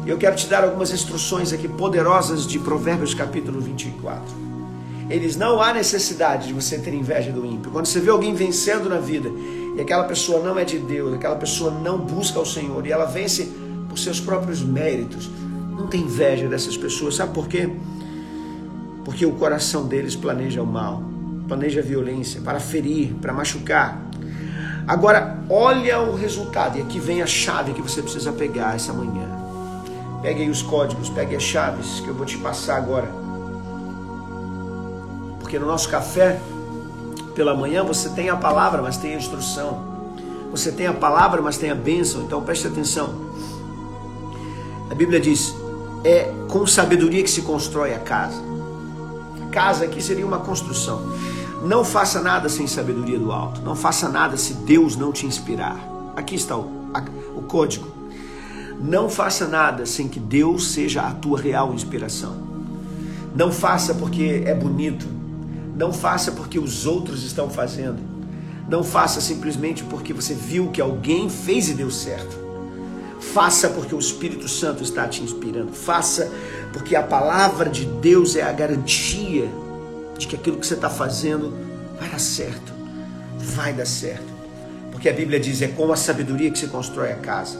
Eu 0.05 0.17
quero 0.17 0.35
te 0.35 0.47
dar 0.47 0.63
algumas 0.63 0.91
instruções 0.91 1.53
aqui 1.53 1.67
poderosas 1.67 2.45
de 2.45 2.59
Provérbios 2.59 3.13
capítulo 3.13 3.59
24. 3.61 4.23
Eles 5.09 5.37
não 5.37 5.61
há 5.61 5.73
necessidade 5.73 6.47
de 6.47 6.53
você 6.53 6.77
ter 6.77 6.93
inveja 6.93 7.31
do 7.31 7.45
ímpio. 7.45 7.71
Quando 7.71 7.85
você 7.85 7.99
vê 7.99 8.09
alguém 8.09 8.33
vencendo 8.33 8.89
na 8.89 8.99
vida 8.99 9.29
e 9.75 9.79
aquela 9.79 10.03
pessoa 10.03 10.43
não 10.43 10.59
é 10.59 10.65
de 10.65 10.79
Deus, 10.79 11.13
aquela 11.13 11.35
pessoa 11.35 11.71
não 11.71 11.97
busca 11.97 12.39
o 12.39 12.45
Senhor 12.45 12.85
e 12.85 12.91
ela 12.91 13.05
vence 13.05 13.49
por 13.87 13.97
seus 13.97 14.19
próprios 14.19 14.61
méritos, 14.61 15.29
não 15.77 15.87
tem 15.87 16.01
inveja 16.01 16.47
dessas 16.47 16.75
pessoas. 16.75 17.15
Sabe 17.15 17.33
por 17.33 17.47
quê? 17.47 17.69
Porque 19.05 19.25
o 19.25 19.31
coração 19.33 19.87
deles 19.87 20.15
planeja 20.15 20.61
o 20.61 20.67
mal, 20.67 21.01
planeja 21.47 21.79
a 21.79 21.83
violência 21.83 22.41
para 22.41 22.59
ferir, 22.59 23.13
para 23.21 23.31
machucar. 23.31 24.05
Agora, 24.87 25.37
olha 25.49 25.99
o 25.99 26.15
resultado, 26.15 26.77
e 26.77 26.81
aqui 26.81 26.97
vem 26.97 27.21
a 27.21 27.27
chave 27.27 27.73
que 27.73 27.81
você 27.81 28.01
precisa 28.01 28.31
pegar 28.31 28.73
essa 28.73 28.93
manhã. 28.93 29.27
Pegue 30.21 30.43
aí 30.43 30.49
os 30.49 30.61
códigos, 30.61 31.09
pegue 31.09 31.35
as 31.35 31.43
chaves 31.43 31.99
que 31.99 32.07
eu 32.07 32.13
vou 32.13 32.25
te 32.25 32.37
passar 32.37 32.77
agora. 32.77 33.07
Porque 35.41 35.59
no 35.59 35.65
nosso 35.65 35.89
café, 35.89 36.39
pela 37.35 37.53
manhã, 37.53 37.83
você 37.83 38.09
tem 38.09 38.29
a 38.29 38.37
palavra, 38.37 38.81
mas 38.81 38.95
tem 38.95 39.13
a 39.13 39.17
instrução. 39.17 39.83
Você 40.51 40.71
tem 40.71 40.87
a 40.87 40.93
palavra, 40.93 41.41
mas 41.41 41.57
tem 41.57 41.69
a 41.69 41.75
bênção. 41.75 42.21
Então 42.21 42.41
preste 42.41 42.67
atenção. 42.67 43.13
A 44.89 44.95
Bíblia 44.95 45.19
diz: 45.19 45.53
é 46.05 46.31
com 46.47 46.65
sabedoria 46.65 47.21
que 47.21 47.29
se 47.29 47.41
constrói 47.41 47.93
a 47.93 47.99
casa. 47.99 48.41
A 49.45 49.49
casa 49.49 49.83
aqui 49.83 50.01
seria 50.01 50.25
uma 50.25 50.39
construção. 50.39 51.01
Não 51.63 51.83
faça 51.83 52.21
nada 52.21 52.49
sem 52.49 52.67
sabedoria 52.67 53.17
do 53.17 53.31
alto. 53.31 53.61
Não 53.61 53.75
faça 53.75 54.07
nada 54.07 54.37
se 54.37 54.53
Deus 54.53 54.95
não 54.95 55.11
te 55.11 55.25
inspirar. 55.25 55.77
Aqui 56.15 56.35
está 56.35 56.55
o, 56.55 56.69
a, 56.93 57.03
o 57.35 57.41
código. 57.41 57.87
Não 58.79 59.09
faça 59.09 59.47
nada 59.47 59.85
sem 59.85 60.07
que 60.07 60.19
Deus 60.19 60.67
seja 60.67 61.01
a 61.01 61.11
tua 61.11 61.39
real 61.39 61.73
inspiração. 61.73 62.35
Não 63.35 63.51
faça 63.51 63.95
porque 63.95 64.43
é 64.45 64.53
bonito. 64.53 65.07
Não 65.75 65.91
faça 65.91 66.31
porque 66.31 66.59
os 66.59 66.85
outros 66.85 67.23
estão 67.23 67.49
fazendo. 67.49 67.99
Não 68.69 68.83
faça 68.83 69.19
simplesmente 69.19 69.83
porque 69.83 70.13
você 70.13 70.33
viu 70.33 70.69
que 70.69 70.81
alguém 70.81 71.29
fez 71.29 71.69
e 71.69 71.73
deu 71.73 71.89
certo. 71.89 72.37
Faça 73.19 73.69
porque 73.69 73.95
o 73.95 73.99
Espírito 73.99 74.47
Santo 74.47 74.83
está 74.83 75.07
te 75.07 75.23
inspirando. 75.23 75.71
Faça 75.71 76.31
porque 76.71 76.95
a 76.95 77.01
palavra 77.01 77.69
de 77.69 77.85
Deus 77.85 78.35
é 78.35 78.43
a 78.43 78.51
garantia 78.51 79.49
de 80.17 80.27
que 80.27 80.35
aquilo 80.35 80.57
que 80.57 80.67
você 80.67 80.73
está 80.73 80.89
fazendo 80.89 81.53
vai 81.99 82.09
dar 82.09 82.19
certo. 82.19 82.73
Vai 83.39 83.73
dar 83.73 83.85
certo. 83.85 84.37
Porque 84.91 85.09
a 85.09 85.13
Bíblia 85.13 85.39
diz: 85.39 85.61
é 85.61 85.67
com 85.67 85.91
a 85.91 85.95
sabedoria 85.95 86.49
que 86.51 86.57
se 86.57 86.67
constrói 86.67 87.11
a 87.11 87.15
casa. 87.15 87.59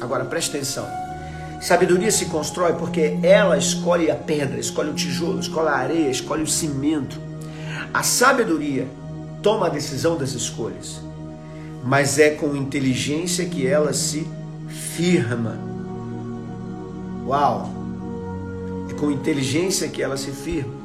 Agora 0.00 0.24
preste 0.24 0.56
atenção. 0.56 0.86
Sabedoria 1.60 2.10
se 2.10 2.26
constrói 2.26 2.72
porque 2.72 3.18
ela 3.22 3.58
escolhe 3.58 4.10
a 4.10 4.14
pedra, 4.14 4.58
escolhe 4.58 4.90
o 4.90 4.94
tijolo, 4.94 5.40
escolhe 5.40 5.68
a 5.68 5.74
areia, 5.74 6.08
escolhe 6.08 6.42
o 6.42 6.46
cimento. 6.46 7.20
A 7.92 8.02
sabedoria 8.02 8.88
toma 9.42 9.66
a 9.66 9.68
decisão 9.68 10.16
das 10.16 10.32
escolhas, 10.32 11.02
mas 11.84 12.18
é 12.18 12.30
com 12.30 12.56
inteligência 12.56 13.44
que 13.44 13.66
ela 13.66 13.92
se 13.92 14.26
firma. 14.68 15.58
Uau! 17.26 17.68
É 18.90 18.94
com 18.94 19.10
inteligência 19.10 19.88
que 19.88 20.02
ela 20.02 20.16
se 20.16 20.30
firma. 20.30 20.79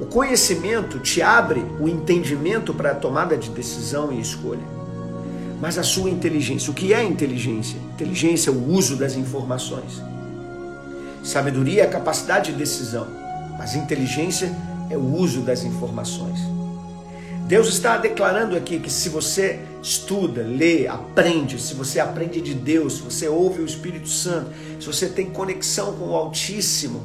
O 0.00 0.06
conhecimento 0.06 1.00
te 1.00 1.20
abre 1.20 1.64
o 1.80 1.88
entendimento 1.88 2.72
para 2.72 2.92
a 2.92 2.94
tomada 2.94 3.36
de 3.36 3.50
decisão 3.50 4.12
e 4.12 4.20
escolha. 4.20 4.62
Mas 5.60 5.76
a 5.76 5.82
sua 5.82 6.08
inteligência, 6.08 6.70
o 6.70 6.74
que 6.74 6.94
é 6.94 7.02
inteligência? 7.02 7.76
Inteligência 7.94 8.50
é 8.50 8.52
o 8.52 8.68
uso 8.68 8.94
das 8.94 9.16
informações. 9.16 10.00
Sabedoria 11.24 11.82
é 11.82 11.86
a 11.86 11.90
capacidade 11.90 12.52
de 12.52 12.58
decisão, 12.58 13.08
mas 13.58 13.74
inteligência 13.74 14.54
é 14.88 14.96
o 14.96 15.16
uso 15.16 15.40
das 15.40 15.64
informações. 15.64 16.38
Deus 17.48 17.68
está 17.68 17.96
declarando 17.96 18.56
aqui 18.56 18.78
que 18.78 18.92
se 18.92 19.08
você 19.08 19.58
estuda, 19.82 20.42
lê, 20.42 20.86
aprende, 20.86 21.60
se 21.60 21.74
você 21.74 21.98
aprende 21.98 22.40
de 22.40 22.54
Deus, 22.54 22.96
se 22.96 23.02
você 23.02 23.26
ouve 23.26 23.62
o 23.62 23.64
Espírito 23.64 24.08
Santo, 24.08 24.50
se 24.78 24.86
você 24.86 25.08
tem 25.08 25.30
conexão 25.30 25.94
com 25.94 26.10
o 26.10 26.14
Altíssimo, 26.14 27.00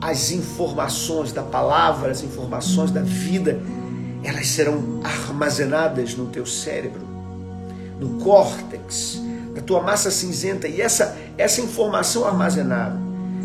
as 0.00 0.30
informações 0.30 1.32
da 1.32 1.42
palavra, 1.42 2.10
as 2.10 2.22
informações 2.22 2.90
da 2.90 3.02
vida, 3.02 3.60
elas 4.22 4.46
serão 4.48 5.00
armazenadas 5.02 6.14
no 6.14 6.26
teu 6.26 6.46
cérebro, 6.46 7.00
no 8.00 8.22
córtex, 8.22 9.20
na 9.54 9.60
tua 9.60 9.82
massa 9.82 10.10
cinzenta, 10.10 10.68
e 10.68 10.80
essa, 10.80 11.16
essa 11.36 11.60
informação 11.60 12.24
armazenada 12.24 12.98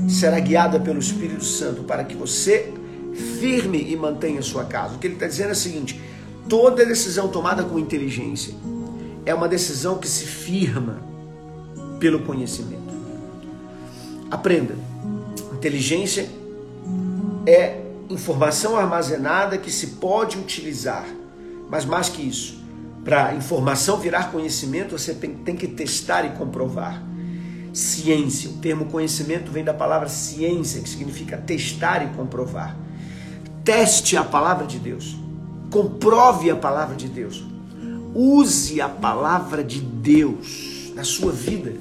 será 0.08 0.40
guiada 0.40 0.80
pelo 0.80 1.00
Espírito 1.00 1.44
Santo 1.44 1.84
para 1.84 2.04
que 2.04 2.16
você 2.16 2.72
firme 3.40 3.92
e 3.92 3.96
mantenha 3.96 4.42
sua 4.42 4.66
casa. 4.66 4.96
O 4.96 5.00
que 5.00 5.08
ele 5.08 5.16
está 5.16 5.28
dizendo 5.28 5.50
é 5.50 5.54
o 5.54 5.56
seguinte: 5.56 6.00
toda 6.48 6.86
decisão 6.86 7.28
tomada 7.28 7.64
com 7.64 7.80
inteligência 7.80 8.54
é 9.26 9.34
uma 9.34 9.48
decisão 9.48 9.98
que 9.98 10.08
se 10.08 10.26
firma 10.26 11.02
pelo 12.00 12.20
conhecimento. 12.20 12.94
Aprenda. 14.30 14.76
Inteligência 15.54 16.28
é 17.46 17.82
informação 18.10 18.78
armazenada 18.78 19.58
que 19.58 19.72
se 19.72 19.88
pode 19.88 20.38
utilizar. 20.38 21.06
Mas 21.70 21.86
mais 21.86 22.10
que 22.10 22.22
isso, 22.22 22.62
para 23.04 23.34
informação 23.34 23.98
virar 23.98 24.32
conhecimento, 24.32 24.98
você 24.98 25.14
tem 25.14 25.56
que 25.56 25.68
testar 25.68 26.26
e 26.26 26.30
comprovar. 26.38 27.04
Ciência, 27.74 28.50
o 28.50 28.54
termo 28.54 28.86
conhecimento 28.86 29.52
vem 29.52 29.64
da 29.64 29.74
palavra 29.74 30.08
ciência, 30.08 30.82
que 30.82 30.88
significa 30.88 31.38
testar 31.38 32.04
e 32.04 32.16
comprovar. 32.16 32.78
Teste 33.64 34.16
a 34.16 34.24
palavra 34.24 34.68
de 34.68 34.78
Deus. 34.78 35.18
Comprove 35.72 36.52
a 36.52 36.56
palavra 36.56 36.96
de 36.96 37.08
Deus. 37.08 37.44
Use 38.14 38.80
a 38.80 38.88
palavra 38.88 39.64
de 39.64 39.82
Deus 39.82 40.92
na 40.94 41.04
sua 41.04 41.32
vida. 41.32 41.74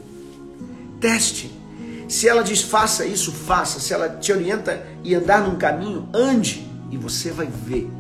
Teste. 0.99 1.62
Se 2.09 2.29
ela 2.29 2.43
diz 2.43 2.63
faça 2.63 3.07
isso, 3.07 3.33
faça. 3.33 3.81
Se 3.81 3.93
ela 3.93 4.09
te 4.09 4.33
orienta 4.33 4.87
e 5.03 5.15
andar 5.15 5.43
num 5.47 5.57
caminho, 5.57 6.09
ande 6.13 6.67
e 6.91 6.97
você 6.97 7.31
vai 7.31 7.47
ver 7.47 7.91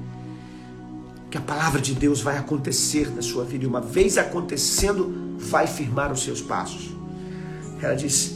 que 1.30 1.38
a 1.38 1.40
palavra 1.40 1.80
de 1.80 1.94
Deus 1.94 2.20
vai 2.20 2.36
acontecer 2.36 3.10
na 3.14 3.22
sua 3.22 3.44
vida 3.44 3.64
e 3.64 3.66
uma 3.66 3.80
vez 3.80 4.18
acontecendo, 4.18 5.36
vai 5.38 5.66
firmar 5.66 6.12
os 6.12 6.22
seus 6.22 6.42
passos. 6.42 6.90
Ela 7.80 7.94
diz: 7.94 8.34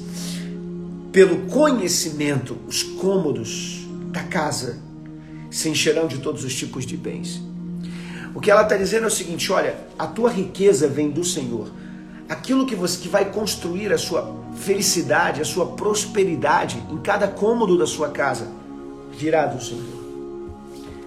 pelo 1.13 1.47
conhecimento, 1.47 2.57
os 2.67 2.83
cômodos 2.83 3.87
da 4.11 4.23
casa 4.23 4.79
se 5.51 5.69
encherão 5.69 6.07
de 6.07 6.19
todos 6.19 6.45
os 6.45 6.55
tipos 6.55 6.85
de 6.85 6.97
bens. 6.97 7.43
O 8.35 8.41
que 8.41 8.51
ela 8.51 8.63
está 8.63 8.77
dizendo 8.77 9.05
é 9.05 9.07
o 9.07 9.11
seguinte: 9.11 9.51
olha, 9.53 9.77
a 9.99 10.07
tua 10.07 10.31
riqueza 10.31 10.87
vem 10.89 11.11
do 11.11 11.25
Senhor. 11.25 11.71
Aquilo 12.29 12.67
que 12.67 12.75
você 12.75 12.99
que 12.99 13.09
vai 13.09 13.27
construir 13.27 13.93
a 13.93 13.99
sua 13.99 14.35
felicidade, 14.57 15.41
a 15.41 15.45
sua 15.45 15.67
prosperidade 15.67 16.83
em 16.91 16.99
cada 16.99 17.29
cômodo 17.29 17.77
da 17.77 17.87
sua 17.87 18.09
casa, 18.09 18.49
virá 19.13 19.47
do 19.47 19.63
Senhor. 19.63 19.97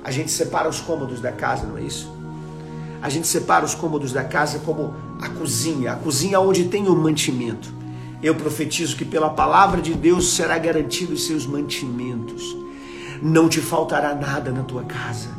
A 0.03 0.11
gente 0.11 0.31
separa 0.31 0.69
os 0.69 0.79
cômodos 0.79 1.19
da 1.19 1.31
casa, 1.31 1.65
não 1.65 1.77
é 1.77 1.81
isso? 1.81 2.11
A 3.01 3.09
gente 3.09 3.27
separa 3.27 3.65
os 3.65 3.75
cômodos 3.75 4.11
da 4.11 4.23
casa 4.23 4.59
como 4.59 4.93
a 5.21 5.29
cozinha, 5.29 5.93
a 5.93 5.95
cozinha 5.95 6.39
onde 6.39 6.65
tem 6.65 6.87
o 6.87 6.95
mantimento. 6.95 7.73
Eu 8.21 8.35
profetizo 8.35 8.97
que 8.97 9.05
pela 9.05 9.29
palavra 9.29 9.81
de 9.81 9.93
Deus 9.93 10.33
será 10.33 10.57
garantido 10.57 11.13
os 11.13 11.25
seus 11.25 11.45
mantimentos. 11.45 12.55
Não 13.21 13.47
te 13.47 13.61
faltará 13.61 14.13
nada 14.13 14.51
na 14.51 14.63
tua 14.63 14.83
casa. 14.83 15.29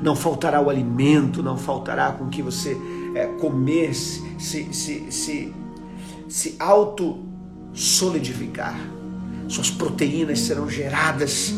Não 0.00 0.14
faltará 0.14 0.60
o 0.60 0.70
alimento, 0.70 1.42
não 1.42 1.56
faltará 1.56 2.12
com 2.12 2.28
que 2.28 2.42
você 2.42 2.80
é, 3.14 3.26
comer, 3.26 3.94
se, 3.94 4.22
se, 4.38 5.06
se, 5.10 5.52
se 6.28 6.56
auto-solidificar. 6.58 8.78
Suas 9.48 9.70
proteínas 9.70 10.40
serão 10.40 10.68
geradas 10.68 11.54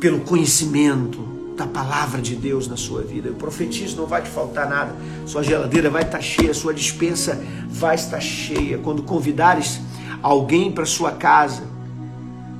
pelo 0.00 0.20
conhecimento 0.20 1.34
da 1.56 1.66
palavra 1.66 2.20
de 2.20 2.34
Deus 2.34 2.66
na 2.66 2.76
sua 2.76 3.02
vida. 3.02 3.28
Eu 3.28 3.34
profetizo, 3.34 3.96
não 3.96 4.06
vai 4.06 4.22
te 4.22 4.28
faltar 4.28 4.68
nada. 4.68 4.94
Sua 5.26 5.42
geladeira 5.42 5.88
vai 5.88 6.02
estar 6.02 6.20
cheia, 6.20 6.52
sua 6.52 6.74
dispensa 6.74 7.40
vai 7.68 7.94
estar 7.94 8.20
cheia. 8.20 8.78
Quando 8.78 9.02
convidares 9.02 9.80
alguém 10.22 10.72
para 10.72 10.84
sua 10.84 11.12
casa, 11.12 11.62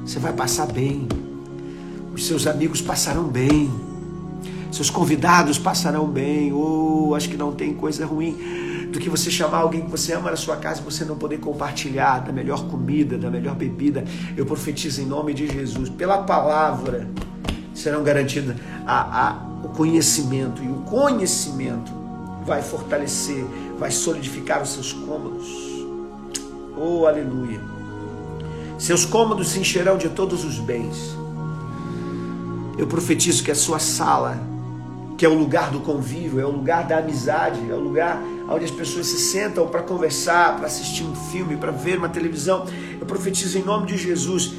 você 0.05 0.19
vai 0.19 0.33
passar 0.33 0.67
bem. 0.67 1.09
Os 2.15 2.27
seus 2.27 2.47
amigos 2.47 2.81
passarão 2.81 3.25
bem. 3.25 3.71
Seus 4.75 4.91
convidados 4.91 5.57
passarão 5.57 6.05
bem. 6.09 6.53
Oh, 6.53 7.15
acho 7.15 7.29
que 7.29 7.37
não 7.37 7.53
tem 7.53 7.73
coisa 7.73 8.05
ruim 8.05 8.37
do 8.91 8.99
que 8.99 9.09
você 9.09 9.31
chamar 9.31 9.59
alguém 9.59 9.83
que 9.83 9.91
você 9.91 10.13
ama 10.13 10.33
na 10.33 10.37
sua 10.37 10.57
casa 10.57 10.81
e 10.81 10.85
você 10.85 11.05
não 11.05 11.17
poder 11.17 11.39
compartilhar 11.39 12.19
da 12.19 12.33
melhor 12.33 12.67
comida, 12.67 13.17
da 13.17 13.31
melhor 13.31 13.55
bebida. 13.55 14.05
Eu 14.37 14.45
profetizo 14.45 15.01
em 15.01 15.07
nome 15.07 15.33
de 15.33 15.47
Jesus, 15.47 15.89
pela 15.89 16.25
palavra 16.25 17.09
serão 17.73 18.03
garantidas 18.03 18.57
a, 18.85 19.29
a, 19.29 19.33
o 19.65 19.69
conhecimento, 19.69 20.61
e 20.61 20.69
o 20.69 20.81
conhecimento 20.81 21.93
vai 22.45 22.61
fortalecer, 22.61 23.45
vai 23.79 23.93
solidificar 23.93 24.61
os 24.61 24.71
seus 24.71 24.93
cômodos. 24.93 25.47
Oh, 26.77 27.07
aleluia! 27.07 27.61
Seus 28.77 29.05
cômodos 29.05 29.51
se 29.51 29.61
encherão 29.61 29.97
de 29.97 30.09
todos 30.09 30.45
os 30.45 30.59
bens. 30.59 31.17
Eu 32.77 32.89
profetizo 32.89 33.45
que 33.45 33.53
a 33.53 33.55
sua 33.55 33.79
sala, 33.79 34.37
que 35.17 35.25
é 35.25 35.29
o 35.29 35.35
lugar 35.35 35.71
do 35.71 35.81
convívio, 35.81 36.41
é 36.41 36.45
o 36.45 36.51
lugar 36.51 36.87
da 36.87 36.99
amizade, 36.99 37.61
é 37.71 37.75
o 37.75 37.81
lugar 37.81 38.21
onde 38.49 38.65
as 38.65 38.71
pessoas 38.71 39.07
se 39.07 39.19
sentam 39.19 39.67
para 39.69 39.83
conversar, 39.83 40.57
para 40.57 40.67
assistir 40.67 41.05
um 41.05 41.15
filme, 41.15 41.57
para 41.57 41.71
ver 41.71 41.99
uma 41.99 42.09
televisão. 42.09 42.67
Eu 43.01 43.07
profetizo 43.07 43.59
em 43.59 43.63
nome 43.63 43.87
de 43.87 43.97
Jesus 43.97 44.55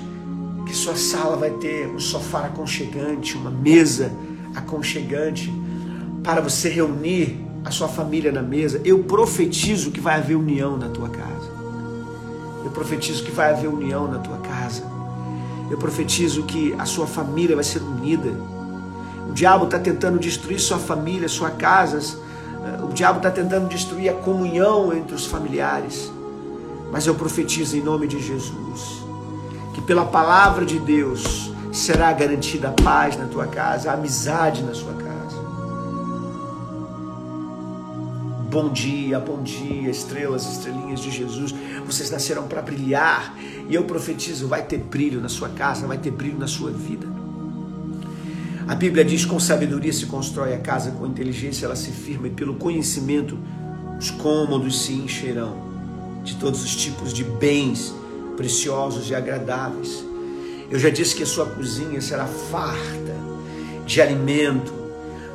que 0.66 0.76
sua 0.76 0.96
sala 0.96 1.36
vai 1.36 1.52
ter 1.52 1.88
um 1.88 2.00
sofá 2.00 2.46
aconchegante, 2.46 3.38
uma 3.38 3.52
mesa 3.52 4.12
aconchegante 4.56 5.54
para 6.24 6.42
você 6.42 6.70
reunir 6.70 7.46
a 7.64 7.72
sua 7.72 7.88
família 7.88 8.32
na 8.32 8.42
mesa. 8.42 8.82
Eu 8.84 9.00
profetizo 9.00 9.92
que 9.92 10.00
vai 10.00 10.18
haver 10.18 10.36
união 10.36 10.78
na 10.78 10.90
tua 10.90 11.10
casa. 11.10 11.52
Eu 12.64 12.72
profetizo 12.72 13.24
que 13.24 13.32
vai 13.32 13.52
haver 13.52 13.68
união 13.68 14.08
na 14.08 14.20
tua 14.20 14.38
casa. 14.38 14.84
Eu 15.70 15.78
profetizo 15.78 16.44
que 16.44 16.74
a 16.78 16.86
sua 16.86 17.06
família 17.06 17.56
vai 17.56 17.64
ser 17.64 17.82
unida. 17.82 18.32
Diabo 19.36 19.66
está 19.66 19.78
tentando 19.78 20.18
destruir 20.18 20.62
sua 20.62 20.80
família, 20.80 21.28
sua 21.28 21.52
casa. 21.52 22.18
O 22.82 22.94
diabo 22.94 23.18
está 23.18 23.30
tentando 23.30 23.68
destruir 23.68 24.08
a 24.08 24.14
comunhão 24.14 24.94
entre 24.94 25.14
os 25.14 25.26
familiares. 25.26 26.10
Mas 26.90 27.06
eu 27.06 27.14
profetizo 27.16 27.76
em 27.76 27.82
nome 27.82 28.08
de 28.08 28.18
Jesus 28.22 29.04
que 29.74 29.82
pela 29.82 30.06
palavra 30.06 30.66
de 30.66 30.80
Deus 30.80 31.52
será 31.74 32.14
garantida 32.14 32.70
a 32.70 32.72
paz 32.72 33.18
na 33.18 33.26
tua 33.26 33.46
casa, 33.46 33.92
a 33.92 33.96
amizade 33.96 34.64
na 34.64 34.74
sua 34.74 34.94
casa. 34.94 35.36
Bom 38.50 38.70
dia, 38.70 39.20
bom 39.20 39.44
dia, 39.44 39.92
estrelas, 39.92 40.50
estrelinhas 40.50 41.02
de 41.02 41.12
Jesus. 41.12 41.54
Vocês 41.86 42.10
nasceram 42.10 42.48
para 42.48 42.62
brilhar 42.62 43.36
e 43.68 43.76
eu 43.76 43.84
profetizo: 43.84 44.48
vai 44.48 44.64
ter 44.64 44.78
brilho 44.78 45.20
na 45.20 45.28
sua 45.28 45.50
casa, 45.50 45.86
vai 45.86 45.98
ter 45.98 46.12
brilho 46.12 46.40
na 46.40 46.48
sua 46.48 46.72
vida. 46.72 47.15
A 48.68 48.74
Bíblia 48.74 49.06
diz: 49.06 49.26
com 49.26 49.40
sabedoria 49.40 49.94
se 49.94 50.08
constrói 50.08 50.54
a 50.54 50.60
casa, 50.60 50.92
com 50.92 51.06
inteligência 51.06 51.66
ela 51.66 51.76
se 51.76 51.92
firma, 51.92 52.28
e 52.28 52.32
pelo 52.32 52.56
conhecimento 52.56 53.38
os 54.00 54.10
cômodos 54.10 54.84
se 54.84 54.94
encherão 54.94 55.64
de 56.24 56.36
todos 56.36 56.64
os 56.64 56.76
tipos 56.76 57.14
de 57.14 57.24
bens 57.24 57.94
preciosos 58.36 59.10
e 59.10 59.16
agradáveis. 59.16 60.04
Eu 60.70 60.80
já 60.80 60.90
disse 60.90 61.16
que 61.16 61.24
a 61.24 61.28
sua 61.28 61.46
cozinha 61.46 62.02
será 62.02 62.26
farta 62.26 63.16
de 63.86 64.02
alimento. 64.02 64.74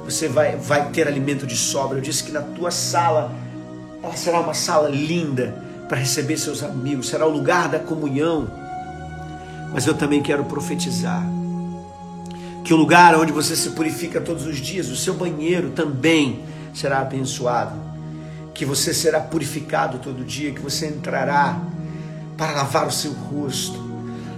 Você 0.04 0.26
vai, 0.26 0.56
vai 0.56 0.90
ter 0.90 1.06
alimento 1.06 1.46
de 1.46 1.56
sobra. 1.56 1.98
Eu 1.98 2.02
disse 2.02 2.24
que 2.24 2.32
na 2.32 2.42
tua 2.42 2.72
sala, 2.72 3.32
ela 4.02 4.16
será 4.16 4.40
uma 4.40 4.54
sala 4.54 4.88
linda 4.88 5.64
para 5.88 5.98
receber 5.98 6.36
seus 6.36 6.62
amigos, 6.64 7.08
será 7.08 7.26
o 7.26 7.30
lugar 7.30 7.68
da 7.68 7.78
comunhão. 7.78 8.50
Mas 9.72 9.86
eu 9.86 9.94
também 9.94 10.20
quero 10.20 10.44
profetizar 10.44 11.24
que 12.64 12.74
o 12.74 12.76
lugar 12.76 13.14
onde 13.16 13.32
você 13.32 13.56
se 13.56 13.70
purifica 13.70 14.20
todos 14.20 14.46
os 14.46 14.58
dias, 14.58 14.88
o 14.88 14.96
seu 14.96 15.14
banheiro 15.14 15.70
também 15.70 16.40
será 16.74 17.00
abençoado. 17.00 17.78
Que 18.54 18.64
você 18.64 18.92
será 18.92 19.20
purificado 19.20 19.98
todo 19.98 20.24
dia, 20.24 20.52
que 20.52 20.60
você 20.60 20.86
entrará 20.88 21.60
para 22.36 22.52
lavar 22.52 22.86
o 22.86 22.92
seu 22.92 23.12
rosto, 23.12 23.78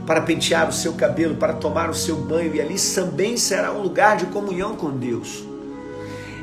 para 0.06 0.20
pentear 0.20 0.68
o 0.68 0.72
seu 0.72 0.92
cabelo, 0.92 1.37
para 1.37 1.52
tomar 1.52 1.90
o 1.90 1.94
seu 1.94 2.16
banho, 2.16 2.54
e 2.54 2.61
ali 2.61 2.76
também 2.94 3.37
será 3.37 3.72
um 3.72 3.82
lugar 3.82 4.16
de 4.16 4.26
comunhão 4.26 4.76
com 4.76 4.90
Deus. 4.90 5.44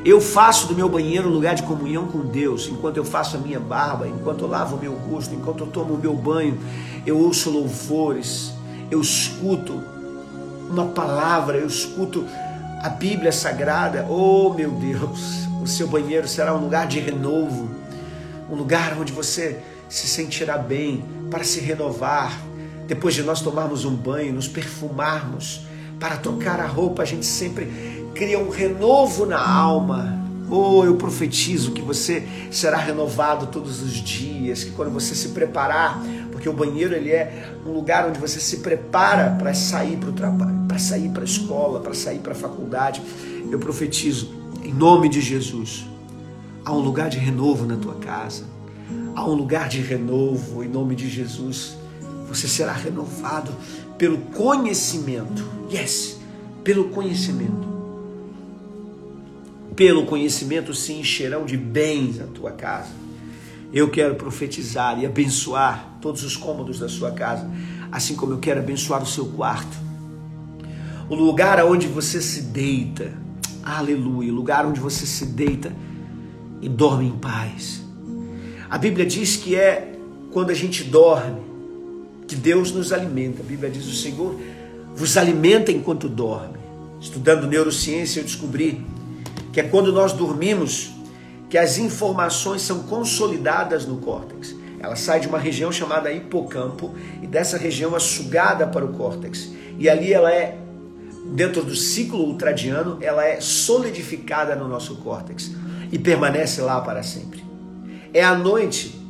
Eu 0.04 0.20
faço 0.20 0.66
do 0.66 0.74
meu 0.74 0.88
banheiro 0.88 1.28
um 1.28 1.32
lugar 1.32 1.54
de 1.54 1.62
comunhão 1.62 2.06
com 2.06 2.20
Deus, 2.20 2.68
enquanto 2.70 2.96
eu 2.96 3.04
faço 3.04 3.36
a 3.36 3.40
minha 3.40 3.60
barba, 3.60 4.08
enquanto 4.08 4.44
eu 4.44 4.48
lavo 4.48 4.76
o 4.76 4.80
meu 4.80 4.94
rosto, 4.94 5.34
enquanto 5.34 5.64
eu 5.64 5.66
tomo 5.66 5.94
o 5.94 5.98
meu 5.98 6.14
banho, 6.14 6.58
eu 7.06 7.18
ouço 7.18 7.50
louvores, 7.50 8.52
eu 8.90 9.00
escuto 9.00 9.82
uma 10.70 10.86
palavra, 10.86 11.58
eu 11.58 11.66
escuto 11.66 12.24
a 12.82 12.88
Bíblia 12.88 13.32
Sagrada. 13.32 14.06
Oh, 14.08 14.54
meu 14.54 14.70
Deus, 14.70 15.46
o 15.62 15.66
seu 15.66 15.88
banheiro 15.88 16.28
será 16.28 16.54
um 16.54 16.60
lugar 16.60 16.86
de 16.86 17.00
renovo, 17.00 17.68
um 18.48 18.54
lugar 18.54 18.96
onde 18.98 19.12
você 19.12 19.58
se 19.88 20.06
sentirá 20.06 20.56
bem, 20.56 21.04
para 21.30 21.44
se 21.44 21.60
renovar. 21.60 22.38
Depois 22.86 23.14
de 23.14 23.22
nós 23.22 23.40
tomarmos 23.40 23.84
um 23.84 23.94
banho, 23.94 24.32
nos 24.32 24.48
perfumarmos, 24.48 25.62
para 25.98 26.16
tocar 26.16 26.58
a 26.60 26.66
roupa, 26.66 27.02
a 27.02 27.04
gente 27.04 27.26
sempre 27.26 28.00
cria 28.14 28.38
um 28.38 28.48
renovo 28.48 29.26
na 29.26 29.40
alma. 29.40 30.18
Oh, 30.50 30.84
eu 30.84 30.96
profetizo 30.96 31.70
que 31.72 31.82
você 31.82 32.26
será 32.50 32.76
renovado 32.76 33.46
todos 33.46 33.82
os 33.82 33.92
dias, 33.92 34.64
que 34.64 34.72
quando 34.72 34.90
você 34.90 35.14
se 35.14 35.28
preparar, 35.28 36.02
porque 36.32 36.48
o 36.48 36.52
banheiro 36.52 36.94
ele 36.94 37.10
é 37.10 37.52
um 37.64 37.70
lugar 37.70 38.08
onde 38.08 38.18
você 38.18 38.40
se 38.40 38.56
prepara 38.56 39.36
para 39.38 39.54
sair 39.54 39.96
para 39.96 40.08
o 40.08 40.12
trabalho, 40.12 40.58
para 40.70 40.78
sair 40.78 41.10
para 41.10 41.22
a 41.22 41.24
escola, 41.24 41.80
para 41.80 41.94
sair 41.94 42.20
para 42.20 42.32
a 42.32 42.36
faculdade. 42.36 43.02
Eu 43.50 43.58
profetizo 43.58 44.30
em 44.62 44.72
nome 44.72 45.08
de 45.08 45.20
Jesus, 45.20 45.86
há 46.64 46.72
um 46.72 46.80
lugar 46.80 47.10
de 47.10 47.18
renovo 47.18 47.66
na 47.66 47.76
tua 47.76 47.96
casa 47.96 48.44
Há 49.14 49.28
um 49.28 49.34
lugar 49.34 49.68
de 49.68 49.80
renovo 49.80 50.62
em 50.64 50.68
nome 50.68 50.94
de 50.94 51.08
Jesus. 51.08 51.76
Você 52.28 52.48
será 52.48 52.72
renovado 52.72 53.52
pelo 53.98 54.18
conhecimento. 54.18 55.44
Yes, 55.70 56.18
pelo 56.62 56.88
conhecimento. 56.88 57.68
Pelo 59.74 60.06
conhecimento 60.06 60.74
se 60.74 60.92
encherão 60.92 61.44
de 61.44 61.56
bens 61.56 62.20
a 62.20 62.24
tua 62.24 62.52
casa. 62.52 62.90
Eu 63.72 63.88
quero 63.90 64.14
profetizar 64.16 64.98
e 64.98 65.06
abençoar 65.06 65.98
todos 66.00 66.24
os 66.24 66.36
cômodos 66.36 66.78
da 66.78 66.88
sua 66.88 67.12
casa, 67.12 67.48
assim 67.90 68.16
como 68.16 68.32
eu 68.32 68.38
quero 68.38 68.60
abençoar 68.60 69.02
o 69.02 69.06
seu 69.06 69.26
quarto. 69.26 69.76
O 71.10 71.14
lugar 71.14 71.62
onde 71.64 71.86
você 71.86 72.22
se 72.22 72.40
deita. 72.40 73.12
Aleluia, 73.62 74.32
o 74.32 74.34
lugar 74.34 74.64
onde 74.64 74.80
você 74.80 75.04
se 75.04 75.26
deita 75.26 75.70
e 76.62 76.68
dorme 76.68 77.06
em 77.06 77.18
paz 77.18 77.80
a 78.70 78.78
Bíblia 78.78 79.04
diz 79.04 79.34
que 79.34 79.56
é 79.56 79.94
quando 80.30 80.50
a 80.50 80.54
gente 80.54 80.84
dorme 80.84 81.40
que 82.28 82.36
Deus 82.36 82.70
nos 82.70 82.92
alimenta. 82.92 83.42
A 83.42 83.44
Bíblia 83.44 83.68
diz: 83.68 83.84
o 83.84 83.96
Senhor 83.96 84.38
vos 84.94 85.16
alimenta 85.16 85.72
enquanto 85.72 86.08
dorme. 86.08 86.60
Estudando 87.00 87.48
neurociência, 87.48 88.20
eu 88.20 88.24
descobri 88.24 88.86
que 89.52 89.58
é 89.58 89.64
quando 89.64 89.92
nós 89.92 90.12
dormimos 90.12 90.92
que 91.48 91.58
as 91.58 91.78
informações 91.78 92.62
são 92.62 92.84
consolidadas 92.84 93.84
no 93.86 93.96
córtex. 93.96 94.54
Ela 94.78 94.94
sai 94.94 95.18
de 95.18 95.26
uma 95.26 95.38
região 95.38 95.72
chamada 95.72 96.12
hipocampo 96.12 96.94
e 97.20 97.26
dessa 97.26 97.58
região 97.58 97.96
é 97.96 97.98
sugada 97.98 98.68
para 98.68 98.84
o 98.84 98.92
córtex. 98.92 99.50
E 99.76 99.90
ali 99.90 100.12
ela 100.12 100.32
é, 100.32 100.59
dentro 101.30 101.62
do 101.62 101.74
ciclo 101.74 102.24
ultradiano, 102.24 102.98
ela 103.00 103.24
é 103.24 103.40
solidificada 103.40 104.54
no 104.54 104.68
nosso 104.68 104.96
córtex 104.96 105.52
e 105.92 105.98
permanece 105.98 106.60
lá 106.60 106.80
para 106.80 107.02
sempre. 107.02 107.44
É 108.12 108.22
à 108.22 108.34
noite 108.34 109.00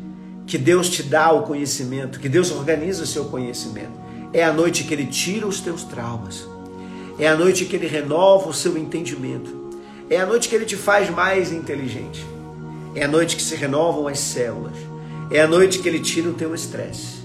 que 0.46 0.59
Deus 0.59 0.90
te 0.90 1.02
dá 1.02 1.33
o 1.33 1.42
conhecimento, 1.42 2.20
que 2.20 2.28
Deus 2.28 2.50
organiza 2.50 3.04
o 3.04 3.06
seu 3.06 3.26
conhecimento. 3.26 3.92
É 4.33 4.44
a 4.44 4.52
noite 4.52 4.85
que 4.85 4.92
Ele 4.92 5.06
tira 5.06 5.46
os 5.46 5.61
teus 5.61 5.85
traumas. 5.85 6.46
É 7.18 7.28
a 7.28 7.37
noite 7.37 7.64
que 7.64 7.76
Ele 7.76 7.87
renova 7.87 8.48
o 8.48 8.54
seu 8.54 8.76
entendimento. 8.76 9.70
É 10.09 10.18
a 10.18 10.26
noite 10.26 10.48
que 10.48 10.54
Ele 10.54 10.64
te 10.64 10.76
faz 10.76 11.11
mais 11.11 11.52
inteligente. 11.52 12.24
É 12.94 13.04
a 13.04 13.09
noite 13.09 13.37
que 13.37 13.42
se 13.42 13.54
renovam 13.54 14.09
as 14.09 14.18
células. 14.18 14.76
É 15.30 15.40
a 15.40 15.46
noite 15.46 15.78
que 15.78 15.88
Ele 15.88 16.00
tira 16.00 16.28
o 16.28 16.35
teu 16.35 16.54
estresse. 16.54 17.20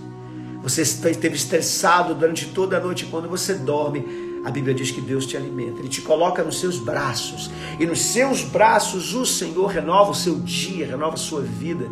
Você 0.62 0.81
esteve 0.81 1.36
estressado 1.36 2.13
durante 2.15 2.47
toda 2.47 2.77
a 2.77 2.79
noite. 2.79 3.05
Quando 3.05 3.27
você 3.27 3.53
dorme, 3.53 4.03
a 4.45 4.51
Bíblia 4.51 4.75
diz 4.75 4.91
que 4.91 5.01
Deus 5.01 5.25
te 5.25 5.36
alimenta. 5.36 5.79
Ele 5.79 5.89
te 5.89 6.01
coloca 6.01 6.43
nos 6.43 6.60
seus 6.60 6.77
braços. 6.77 7.49
E 7.79 7.86
nos 7.88 7.99
seus 7.99 8.43
braços 8.43 9.15
o 9.15 9.25
Senhor 9.25 9.65
renova 9.65 10.12
o 10.12 10.15
seu 10.15 10.36
dia, 10.36 10.86
renova 10.86 11.15
a 11.15 11.17
sua 11.17 11.41
vida. 11.41 11.89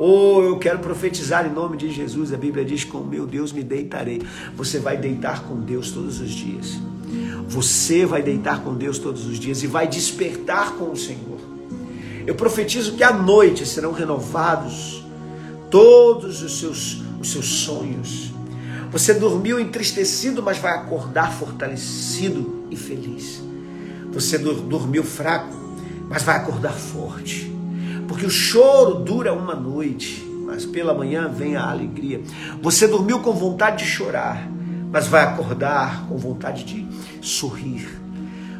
Oh, 0.00 0.42
eu 0.42 0.58
quero 0.58 0.80
profetizar 0.80 1.46
em 1.46 1.52
nome 1.52 1.76
de 1.76 1.92
Jesus. 1.92 2.32
A 2.32 2.36
Bíblia 2.36 2.64
diz: 2.64 2.82
Com 2.82 3.04
meu 3.04 3.24
Deus 3.24 3.52
me 3.52 3.62
deitarei. 3.62 4.20
Você 4.56 4.80
vai 4.80 4.96
deitar 4.96 5.44
com 5.44 5.60
Deus 5.60 5.92
todos 5.92 6.20
os 6.20 6.30
dias. 6.30 6.76
Você 7.46 8.04
vai 8.04 8.20
deitar 8.20 8.64
com 8.64 8.74
Deus 8.74 8.98
todos 8.98 9.24
os 9.24 9.38
dias 9.38 9.62
e 9.62 9.68
vai 9.68 9.86
despertar 9.86 10.72
com 10.72 10.90
o 10.90 10.96
Senhor. 10.96 11.38
Eu 12.26 12.34
profetizo 12.34 12.96
que 12.96 13.04
à 13.04 13.12
noite 13.12 13.64
serão 13.64 13.92
renovados 13.92 15.04
todos 15.70 16.42
os 16.42 16.58
seus, 16.58 17.00
os 17.20 17.30
seus 17.30 17.46
sonhos. 17.46 18.31
Você 18.92 19.14
dormiu 19.14 19.58
entristecido, 19.58 20.42
mas 20.42 20.58
vai 20.58 20.72
acordar 20.72 21.32
fortalecido 21.32 22.66
e 22.70 22.76
feliz. 22.76 23.42
Você 24.12 24.36
dormiu 24.36 25.02
fraco, 25.02 25.56
mas 26.10 26.22
vai 26.22 26.36
acordar 26.36 26.74
forte. 26.74 27.50
Porque 28.06 28.26
o 28.26 28.30
choro 28.30 28.96
dura 28.96 29.32
uma 29.32 29.54
noite, 29.54 30.22
mas 30.44 30.66
pela 30.66 30.92
manhã 30.92 31.26
vem 31.26 31.56
a 31.56 31.70
alegria. 31.70 32.20
Você 32.60 32.86
dormiu 32.86 33.20
com 33.20 33.32
vontade 33.32 33.78
de 33.82 33.90
chorar, 33.90 34.46
mas 34.90 35.06
vai 35.06 35.24
acordar 35.24 36.06
com 36.06 36.18
vontade 36.18 36.62
de 36.62 36.86
sorrir. 37.22 37.88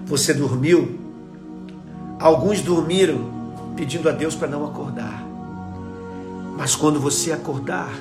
Você 0.07 0.33
dormiu, 0.33 0.99
alguns 2.18 2.62
dormiram 2.62 3.31
pedindo 3.77 4.09
a 4.09 4.12
Deus 4.12 4.35
para 4.35 4.49
não 4.49 4.64
acordar. 4.64 5.23
Mas 6.57 6.75
quando 6.75 6.99
você 6.99 7.33
acordar, 7.33 7.92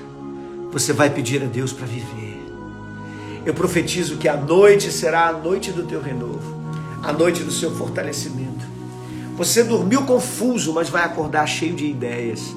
você 0.71 0.93
vai 0.93 1.09
pedir 1.09 1.43
a 1.43 1.45
Deus 1.45 1.73
para 1.73 1.85
viver. 1.85 2.39
Eu 3.45 3.53
profetizo 3.53 4.17
que 4.17 4.27
a 4.27 4.37
noite 4.37 4.91
será 4.91 5.27
a 5.27 5.33
noite 5.33 5.71
do 5.71 5.83
teu 5.83 6.01
renovo, 6.01 6.61
a 7.03 7.11
noite 7.11 7.43
do 7.43 7.51
seu 7.51 7.71
fortalecimento. 7.75 8.65
Você 9.35 9.63
dormiu 9.63 10.03
confuso, 10.03 10.73
mas 10.73 10.89
vai 10.89 11.03
acordar 11.03 11.47
cheio 11.47 11.73
de 11.73 11.85
ideias. 11.85 12.55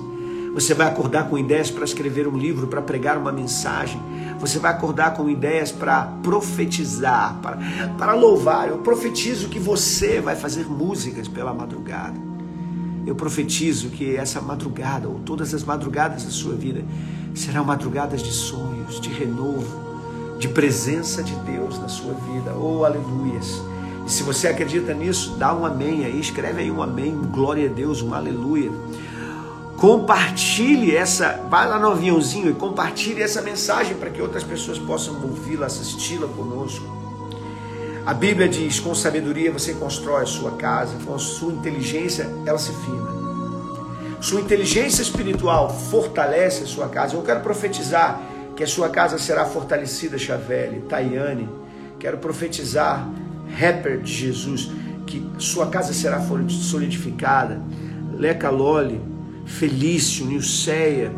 Você 0.52 0.74
vai 0.74 0.86
acordar 0.86 1.28
com 1.28 1.36
ideias 1.36 1.70
para 1.70 1.84
escrever 1.84 2.28
um 2.28 2.36
livro, 2.36 2.68
para 2.68 2.82
pregar 2.82 3.18
uma 3.18 3.32
mensagem. 3.32 4.00
Você 4.38 4.58
vai 4.58 4.70
acordar 4.70 5.14
com 5.14 5.28
ideias 5.28 5.72
para 5.72 6.04
profetizar, 6.22 7.38
para, 7.42 7.58
para 7.98 8.14
louvar. 8.14 8.68
Eu 8.68 8.78
profetizo 8.78 9.48
que 9.48 9.58
você 9.58 10.20
vai 10.20 10.36
fazer 10.36 10.66
músicas 10.66 11.26
pela 11.26 11.52
madrugada. 11.52 12.33
Eu 13.06 13.14
profetizo 13.14 13.90
que 13.90 14.16
essa 14.16 14.40
madrugada, 14.40 15.08
ou 15.08 15.18
todas 15.20 15.52
as 15.52 15.62
madrugadas 15.62 16.24
da 16.24 16.30
sua 16.30 16.54
vida, 16.54 16.82
serão 17.34 17.64
madrugadas 17.64 18.22
de 18.22 18.32
sonhos, 18.32 19.00
de 19.00 19.10
renovo, 19.10 19.84
de 20.38 20.48
presença 20.48 21.22
de 21.22 21.34
Deus 21.36 21.78
na 21.78 21.88
sua 21.88 22.14
vida. 22.14 22.54
Oh, 22.56 22.84
aleluias. 22.84 23.60
E 24.06 24.10
se 24.10 24.22
você 24.22 24.48
acredita 24.48 24.94
nisso, 24.94 25.36
dá 25.38 25.54
um 25.54 25.64
amém 25.64 26.04
aí, 26.04 26.18
escreve 26.18 26.62
aí 26.62 26.70
um 26.70 26.82
amém, 26.82 27.14
um 27.14 27.30
glória 27.30 27.68
a 27.68 27.72
Deus, 27.72 28.02
um 28.02 28.14
aleluia. 28.14 28.70
Compartilhe 29.76 30.94
essa, 30.94 31.44
vai 31.50 31.68
lá 31.68 31.78
no 31.78 31.90
aviãozinho 31.90 32.50
e 32.50 32.54
compartilhe 32.54 33.22
essa 33.22 33.42
mensagem 33.42 33.96
para 33.96 34.08
que 34.08 34.22
outras 34.22 34.44
pessoas 34.44 34.78
possam 34.78 35.14
ouvi-la, 35.22 35.66
assisti-la 35.66 36.28
conosco. 36.28 37.03
A 38.06 38.12
Bíblia 38.12 38.46
diz: 38.46 38.78
com 38.80 38.94
sabedoria 38.94 39.50
você 39.50 39.72
constrói 39.72 40.24
a 40.24 40.26
sua 40.26 40.52
casa, 40.52 40.94
com 41.06 41.18
sua 41.18 41.52
inteligência 41.52 42.28
ela 42.44 42.58
se 42.58 42.72
firma. 42.72 43.24
Sua 44.20 44.40
inteligência 44.40 45.02
espiritual 45.02 45.70
fortalece 45.70 46.64
a 46.64 46.66
sua 46.66 46.88
casa. 46.88 47.14
Eu 47.14 47.22
quero 47.22 47.40
profetizar 47.40 48.20
que 48.56 48.62
a 48.62 48.66
sua 48.66 48.88
casa 48.88 49.18
será 49.18 49.44
fortalecida, 49.46 50.18
Chavelle, 50.18 50.82
Tayane. 50.82 51.48
Quero 51.98 52.18
profetizar 52.18 53.08
rapper 53.58 54.00
de 54.00 54.12
Jesus, 54.12 54.70
que 55.06 55.26
sua 55.38 55.66
casa 55.68 55.92
será 55.94 56.20
solidificada. 56.48 57.60
Leca 58.18 58.50
Loli, 58.50 59.00
Felício, 59.46 60.26
Nilceia, 60.26 61.10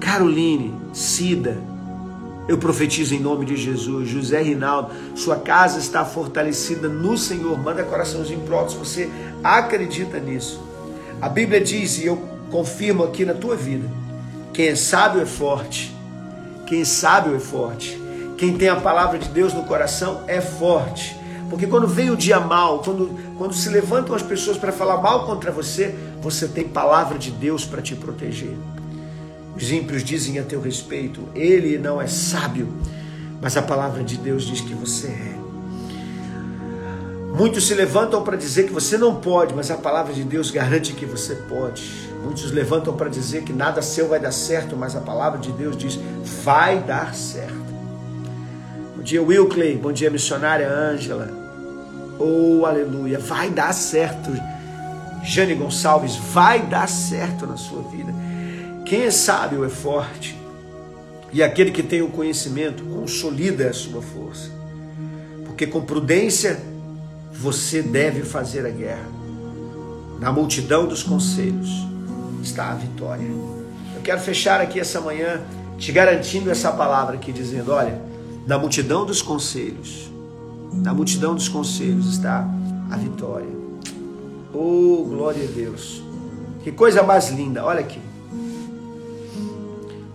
Caroline, 0.00 0.74
Cida, 0.92 1.56
eu 2.50 2.58
profetizo 2.58 3.14
em 3.14 3.20
nome 3.20 3.46
de 3.46 3.56
Jesus. 3.56 4.08
José 4.08 4.42
Rinaldo, 4.42 4.90
sua 5.14 5.36
casa 5.36 5.78
está 5.78 6.04
fortalecida 6.04 6.88
no 6.88 7.16
Senhor. 7.16 7.56
Manda 7.56 7.84
coraçãozinho 7.84 8.42
se 8.68 8.76
você 8.76 9.08
acredita 9.40 10.18
nisso. 10.18 10.60
A 11.22 11.28
Bíblia 11.28 11.60
diz, 11.60 11.98
e 11.98 12.06
eu 12.06 12.16
confirmo 12.50 13.04
aqui 13.04 13.24
na 13.24 13.34
tua 13.34 13.54
vida: 13.54 13.88
quem 14.52 14.66
é 14.66 14.74
sábio 14.74 15.22
é 15.22 15.26
forte. 15.26 15.94
Quem 16.66 16.80
é 16.80 16.84
sábio 16.84 17.36
é 17.36 17.38
forte. 17.38 17.96
Quem 18.36 18.58
tem 18.58 18.68
a 18.68 18.74
palavra 18.74 19.16
de 19.16 19.28
Deus 19.28 19.54
no 19.54 19.62
coração 19.62 20.24
é 20.26 20.40
forte. 20.40 21.16
Porque 21.48 21.68
quando 21.68 21.86
vem 21.86 22.10
o 22.10 22.16
dia 22.16 22.40
mal, 22.40 22.80
quando, 22.80 23.16
quando 23.38 23.54
se 23.54 23.68
levantam 23.68 24.12
as 24.12 24.22
pessoas 24.22 24.58
para 24.58 24.72
falar 24.72 24.96
mal 24.96 25.24
contra 25.24 25.52
você, 25.52 25.94
você 26.20 26.48
tem 26.48 26.66
palavra 26.66 27.16
de 27.16 27.30
Deus 27.30 27.64
para 27.64 27.80
te 27.80 27.94
proteger. 27.94 28.56
Os 29.56 29.70
ímpios 29.70 30.02
dizem 30.02 30.38
a 30.38 30.42
teu 30.42 30.60
respeito, 30.60 31.28
ele 31.34 31.78
não 31.78 32.00
é 32.00 32.06
sábio, 32.06 32.68
mas 33.40 33.56
a 33.56 33.62
palavra 33.62 34.02
de 34.02 34.16
Deus 34.16 34.44
diz 34.44 34.60
que 34.60 34.74
você 34.74 35.08
é. 35.08 35.40
Muitos 37.36 37.66
se 37.66 37.74
levantam 37.74 38.22
para 38.22 38.36
dizer 38.36 38.66
que 38.66 38.72
você 38.72 38.98
não 38.98 39.14
pode, 39.14 39.54
mas 39.54 39.70
a 39.70 39.76
palavra 39.76 40.12
de 40.12 40.24
Deus 40.24 40.50
garante 40.50 40.92
que 40.92 41.06
você 41.06 41.34
pode. 41.34 41.82
Muitos 42.22 42.50
levantam 42.50 42.94
para 42.96 43.08
dizer 43.08 43.44
que 43.44 43.52
nada 43.52 43.80
seu 43.80 44.08
vai 44.08 44.20
dar 44.20 44.32
certo, 44.32 44.76
mas 44.76 44.94
a 44.94 45.00
palavra 45.00 45.38
de 45.38 45.50
Deus 45.52 45.76
diz: 45.76 45.98
vai 46.44 46.80
dar 46.80 47.14
certo. 47.14 47.54
Bom 48.96 49.02
dia, 49.02 49.22
Wilkley. 49.22 49.76
Bom 49.76 49.92
dia, 49.92 50.10
missionária 50.10 50.68
Ângela. 50.68 51.30
Oh, 52.18 52.66
aleluia. 52.66 53.18
Vai 53.18 53.48
dar 53.48 53.72
certo. 53.72 54.30
Jane 55.24 55.54
Gonçalves, 55.54 56.16
vai 56.16 56.60
dar 56.60 56.88
certo 56.88 57.46
na 57.46 57.56
sua 57.56 57.82
vida. 57.82 58.12
Quem 58.90 59.02
é 59.02 59.10
sábio 59.12 59.64
é 59.64 59.68
forte. 59.68 60.36
E 61.32 61.44
aquele 61.44 61.70
que 61.70 61.80
tem 61.80 62.02
o 62.02 62.08
conhecimento 62.08 62.82
consolida 62.82 63.70
a 63.70 63.72
sua 63.72 64.02
força. 64.02 64.50
Porque 65.46 65.64
com 65.64 65.80
prudência 65.80 66.60
você 67.32 67.82
deve 67.82 68.22
fazer 68.22 68.66
a 68.66 68.70
guerra. 68.70 69.06
Na 70.18 70.32
multidão 70.32 70.88
dos 70.88 71.04
conselhos 71.04 71.70
está 72.42 72.72
a 72.72 72.74
vitória. 72.74 73.28
Eu 73.94 74.02
quero 74.02 74.20
fechar 74.20 74.60
aqui 74.60 74.80
essa 74.80 75.00
manhã 75.00 75.40
te 75.78 75.92
garantindo 75.92 76.50
essa 76.50 76.72
palavra 76.72 77.14
aqui, 77.14 77.30
dizendo: 77.30 77.70
olha, 77.70 77.96
na 78.44 78.58
multidão 78.58 79.06
dos 79.06 79.22
conselhos 79.22 80.10
na 80.72 80.92
multidão 80.92 81.36
dos 81.36 81.48
conselhos 81.48 82.14
está 82.14 82.44
a 82.90 82.96
vitória. 82.96 83.46
Oh, 84.52 85.04
glória 85.08 85.44
a 85.44 85.52
Deus. 85.52 86.02
Que 86.64 86.72
coisa 86.72 87.04
mais 87.04 87.30
linda. 87.30 87.64
Olha 87.64 87.78
aqui. 87.78 88.09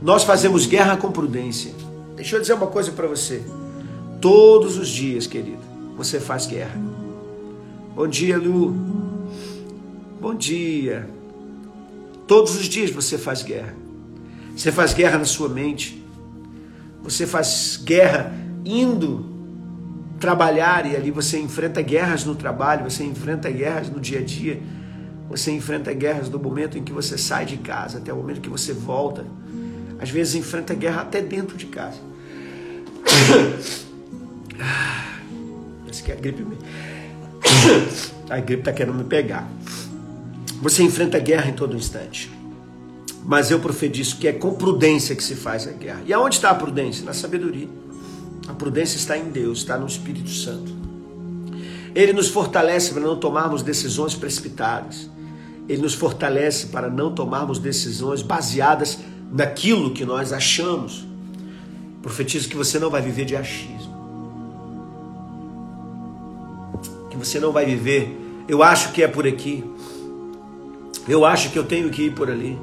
Nós 0.05 0.23
fazemos 0.23 0.67
guerra 0.67 0.95
com 0.97 1.11
prudência. 1.11 1.73
Deixa 2.15 2.35
eu 2.35 2.39
dizer 2.39 2.53
uma 2.53 2.67
coisa 2.67 2.91
para 2.91 3.07
você. 3.07 3.43
Todos 4.21 4.77
os 4.77 4.87
dias, 4.87 5.25
querido, 5.25 5.63
você 5.97 6.19
faz 6.19 6.45
guerra. 6.45 6.79
Bom 7.95 8.07
dia, 8.07 8.37
Lu. 8.37 8.69
Bom 10.21 10.35
dia. 10.35 11.09
Todos 12.27 12.55
os 12.55 12.65
dias 12.67 12.91
você 12.91 13.17
faz 13.17 13.41
guerra. 13.41 13.73
Você 14.55 14.71
faz 14.71 14.93
guerra 14.93 15.17
na 15.17 15.25
sua 15.25 15.49
mente. 15.49 16.05
Você 17.01 17.25
faz 17.25 17.81
guerra 17.83 18.31
indo 18.63 19.25
trabalhar 20.19 20.85
e 20.85 20.95
ali 20.95 21.09
você 21.09 21.39
enfrenta 21.39 21.81
guerras 21.81 22.23
no 22.23 22.35
trabalho, 22.35 22.87
você 22.87 23.03
enfrenta 23.03 23.49
guerras 23.49 23.89
no 23.89 23.99
dia 23.99 24.19
a 24.19 24.23
dia, 24.23 24.61
você 25.27 25.51
enfrenta 25.51 25.91
guerras 25.93 26.29
do 26.29 26.39
momento 26.39 26.77
em 26.77 26.83
que 26.83 26.93
você 26.93 27.17
sai 27.17 27.47
de 27.47 27.57
casa 27.57 27.97
até 27.97 28.13
o 28.13 28.17
momento 28.17 28.39
que 28.39 28.49
você 28.49 28.71
volta. 28.71 29.25
Às 29.99 30.09
vezes 30.09 30.35
enfrenta 30.35 30.73
guerra 30.73 31.01
até 31.01 31.21
dentro 31.21 31.57
de 31.57 31.65
casa. 31.67 31.99
Parece 35.83 36.03
que 36.03 36.11
a 36.11 36.15
gripe. 36.15 36.45
A 38.27 38.39
gripe 38.39 38.61
está 38.61 38.73
querendo 38.73 38.95
me 38.95 39.03
pegar. 39.03 39.47
Você 40.61 40.81
enfrenta 40.81 41.19
guerra 41.19 41.47
em 41.47 41.53
todo 41.53 41.75
instante. 41.75 42.31
Mas 43.23 43.51
eu 43.51 43.59
profetizo 43.59 44.17
que 44.17 44.27
é 44.27 44.33
com 44.33 44.55
prudência 44.55 45.15
que 45.15 45.23
se 45.23 45.35
faz 45.35 45.67
a 45.67 45.71
guerra. 45.71 46.01
E 46.05 46.13
aonde 46.13 46.35
está 46.35 46.49
a 46.49 46.55
prudência? 46.55 47.05
Na 47.05 47.13
sabedoria. 47.13 47.69
A 48.47 48.53
prudência 48.53 48.97
está 48.97 49.17
em 49.17 49.29
Deus, 49.29 49.59
está 49.59 49.77
no 49.77 49.85
Espírito 49.85 50.29
Santo. 50.29 50.71
Ele 51.93 52.13
nos 52.13 52.29
fortalece 52.29 52.93
para 52.93 53.01
não 53.01 53.17
tomarmos 53.17 53.61
decisões 53.61 54.13
precipitadas. 54.15 55.09
Ele 55.67 55.81
nos 55.81 55.93
fortalece 55.93 56.67
para 56.67 56.89
não 56.89 57.13
tomarmos 57.13 57.57
decisões 57.57 58.21
baseadas 58.21 58.99
naquilo 59.35 59.91
que 59.91 60.05
nós 60.05 60.31
achamos. 60.31 61.05
Profetizo 62.01 62.47
que 62.47 62.55
você 62.55 62.79
não 62.79 62.89
vai 62.89 63.01
viver 63.01 63.25
de 63.25 63.35
achismo. 63.35 63.93
Que 67.09 67.17
você 67.17 67.39
não 67.39 67.51
vai 67.51 67.65
viver, 67.65 68.17
eu 68.47 68.63
acho 68.63 68.93
que 68.93 69.03
é 69.03 69.07
por 69.07 69.27
aqui. 69.27 69.63
Eu 71.07 71.25
acho 71.25 71.51
que 71.51 71.59
eu 71.59 71.63
tenho 71.63 71.89
que 71.89 72.03
ir 72.03 72.13
por 72.13 72.29
ali. 72.29 72.57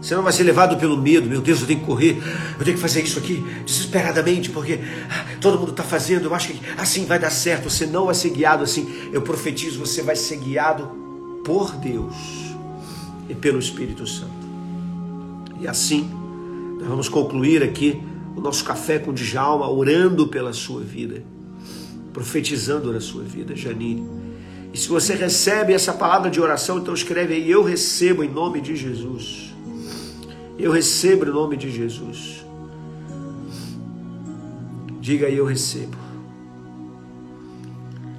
Você 0.00 0.14
não 0.14 0.22
vai 0.22 0.32
ser 0.32 0.44
levado 0.44 0.78
pelo 0.78 0.96
medo, 0.96 1.28
meu 1.28 1.42
Deus, 1.42 1.60
eu 1.60 1.66
tenho 1.66 1.80
que 1.80 1.84
correr, 1.84 2.16
eu 2.58 2.64
tenho 2.64 2.74
que 2.74 2.82
fazer 2.82 3.02
isso 3.02 3.18
aqui 3.18 3.44
desesperadamente, 3.66 4.48
porque 4.48 4.80
ah, 5.10 5.26
todo 5.42 5.58
mundo 5.58 5.72
está 5.72 5.82
fazendo, 5.82 6.24
eu 6.24 6.34
acho 6.34 6.48
que 6.48 6.60
assim 6.78 7.04
vai 7.04 7.18
dar 7.18 7.28
certo. 7.28 7.68
Você 7.68 7.84
não 7.84 8.06
vai 8.06 8.14
ser 8.14 8.30
guiado 8.30 8.64
assim. 8.64 9.10
Eu 9.12 9.20
profetizo, 9.20 9.78
você 9.78 10.00
vai 10.00 10.16
ser 10.16 10.36
guiado 10.36 10.86
por 11.44 11.72
Deus 11.72 12.14
e 13.28 13.34
pelo 13.34 13.58
Espírito 13.58 14.06
Santo. 14.06 14.49
E 15.60 15.68
assim, 15.68 16.10
nós 16.78 16.88
vamos 16.88 17.08
concluir 17.08 17.62
aqui 17.62 18.00
o 18.34 18.40
nosso 18.40 18.64
café 18.64 18.98
com 18.98 19.12
Djalma, 19.12 19.68
orando 19.68 20.26
pela 20.26 20.52
sua 20.52 20.80
vida, 20.80 21.22
profetizando 22.12 22.90
na 22.92 23.00
sua 23.00 23.22
vida, 23.22 23.54
Janine. 23.54 24.06
E 24.72 24.78
se 24.78 24.88
você 24.88 25.14
recebe 25.14 25.74
essa 25.74 25.92
palavra 25.92 26.30
de 26.30 26.40
oração, 26.40 26.78
então 26.78 26.94
escreve 26.94 27.34
aí: 27.34 27.50
Eu 27.50 27.62
recebo 27.62 28.24
em 28.24 28.30
nome 28.30 28.60
de 28.60 28.74
Jesus. 28.74 29.54
Eu 30.58 30.70
recebo 30.70 31.26
em 31.26 31.30
nome 31.30 31.56
de 31.56 31.70
Jesus. 31.70 32.44
Diga 35.00 35.26
aí, 35.26 35.36
eu 35.36 35.44
recebo. 35.44 35.96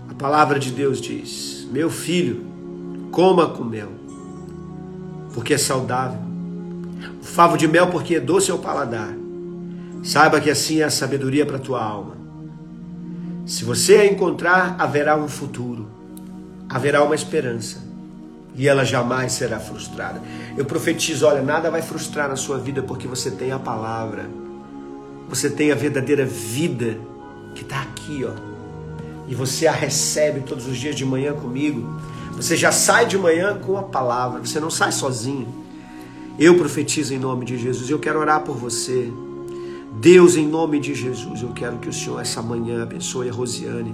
A 0.10 0.14
palavra 0.14 0.60
de 0.60 0.72
Deus 0.72 1.02
diz: 1.02 1.68
Meu 1.72 1.90
filho, 1.90 2.46
coma 3.12 3.48
com 3.48 3.64
mel, 3.64 3.90
porque 5.34 5.54
é 5.56 5.58
saudável. 5.58 6.31
O 7.22 7.26
favo 7.26 7.58
de 7.58 7.68
mel, 7.68 7.88
porque 7.88 8.16
é 8.16 8.20
doce 8.20 8.52
ao 8.52 8.60
paladar. 8.60 9.14
Saiba 10.04 10.42
que 10.42 10.50
assim 10.50 10.82
é 10.82 10.84
a 10.84 10.90
sabedoria 10.90 11.46
para 11.46 11.58
a 11.58 11.60
tua 11.60 11.84
alma. 11.84 12.18
Se 13.46 13.64
você 13.64 13.96
a 13.96 14.06
encontrar, 14.06 14.76
haverá 14.80 15.16
um 15.16 15.28
futuro, 15.28 15.88
haverá 16.70 17.04
uma 17.04 17.16
esperança 17.16 17.92
e 18.56 18.68
ela 18.68 18.84
jamais 18.84 19.34
será 19.34 19.60
frustrada. 19.60 20.22
Eu 20.58 20.66
profetizo: 20.66 21.26
olha, 21.26 21.42
nada 21.42 21.70
vai 21.70 21.82
frustrar 21.82 22.30
na 22.30 22.36
sua 22.36 22.58
vida 22.58 22.82
porque 22.82 23.08
você 23.08 23.32
tem 23.32 23.52
a 23.52 23.60
palavra, 23.60 24.30
você 25.30 25.50
tem 25.50 25.72
a 25.72 25.76
verdadeira 25.76 26.26
vida 26.26 26.98
que 27.56 27.64
está 27.64 27.82
aqui, 27.82 28.26
ó, 28.26 28.32
e 29.28 29.36
você 29.36 29.68
a 29.68 29.72
recebe 29.72 30.42
todos 30.42 30.68
os 30.68 30.78
dias 30.78 30.96
de 30.96 31.06
manhã 31.06 31.34
comigo. 31.34 32.00
Você 32.34 32.56
já 32.56 32.72
sai 32.72 33.06
de 33.06 33.18
manhã 33.18 33.58
com 33.58 33.78
a 33.78 33.84
palavra, 33.84 34.40
você 34.40 34.60
não 34.60 34.70
sai 34.70 34.92
sozinho. 34.92 35.61
Eu 36.42 36.58
profetizo 36.58 37.14
em 37.14 37.20
nome 37.20 37.46
de 37.46 37.56
Jesus, 37.56 37.88
eu 37.88 38.00
quero 38.00 38.20
orar 38.20 38.42
por 38.42 38.58
você. 38.58 39.14
Deus, 40.00 40.36
em 40.36 40.48
nome 40.48 40.80
de 40.80 40.96
Jesus, 40.96 41.44
eu 41.44 41.50
quero 41.50 41.78
que 41.78 41.88
o 41.88 41.94
Senhor 41.94 42.20
essa 42.20 42.42
manhã 42.42 42.82
abençoe 42.82 43.30
a 43.30 43.32
Rosiane, 43.32 43.94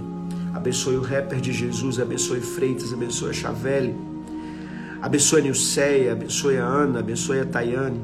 abençoe 0.54 0.96
o 0.96 1.02
rapper 1.02 1.42
de 1.42 1.52
Jesus, 1.52 2.00
abençoe 2.00 2.40
Freitas, 2.40 2.90
abençoe 2.90 3.28
a 3.28 3.32
Chavelli 3.34 3.94
Abençoe 5.02 5.40
a 5.40 5.42
Nilceia, 5.42 6.12
abençoe 6.12 6.56
a 6.56 6.64
Ana, 6.64 7.00
abençoe 7.00 7.40
a 7.40 7.44
Tayane. 7.44 8.00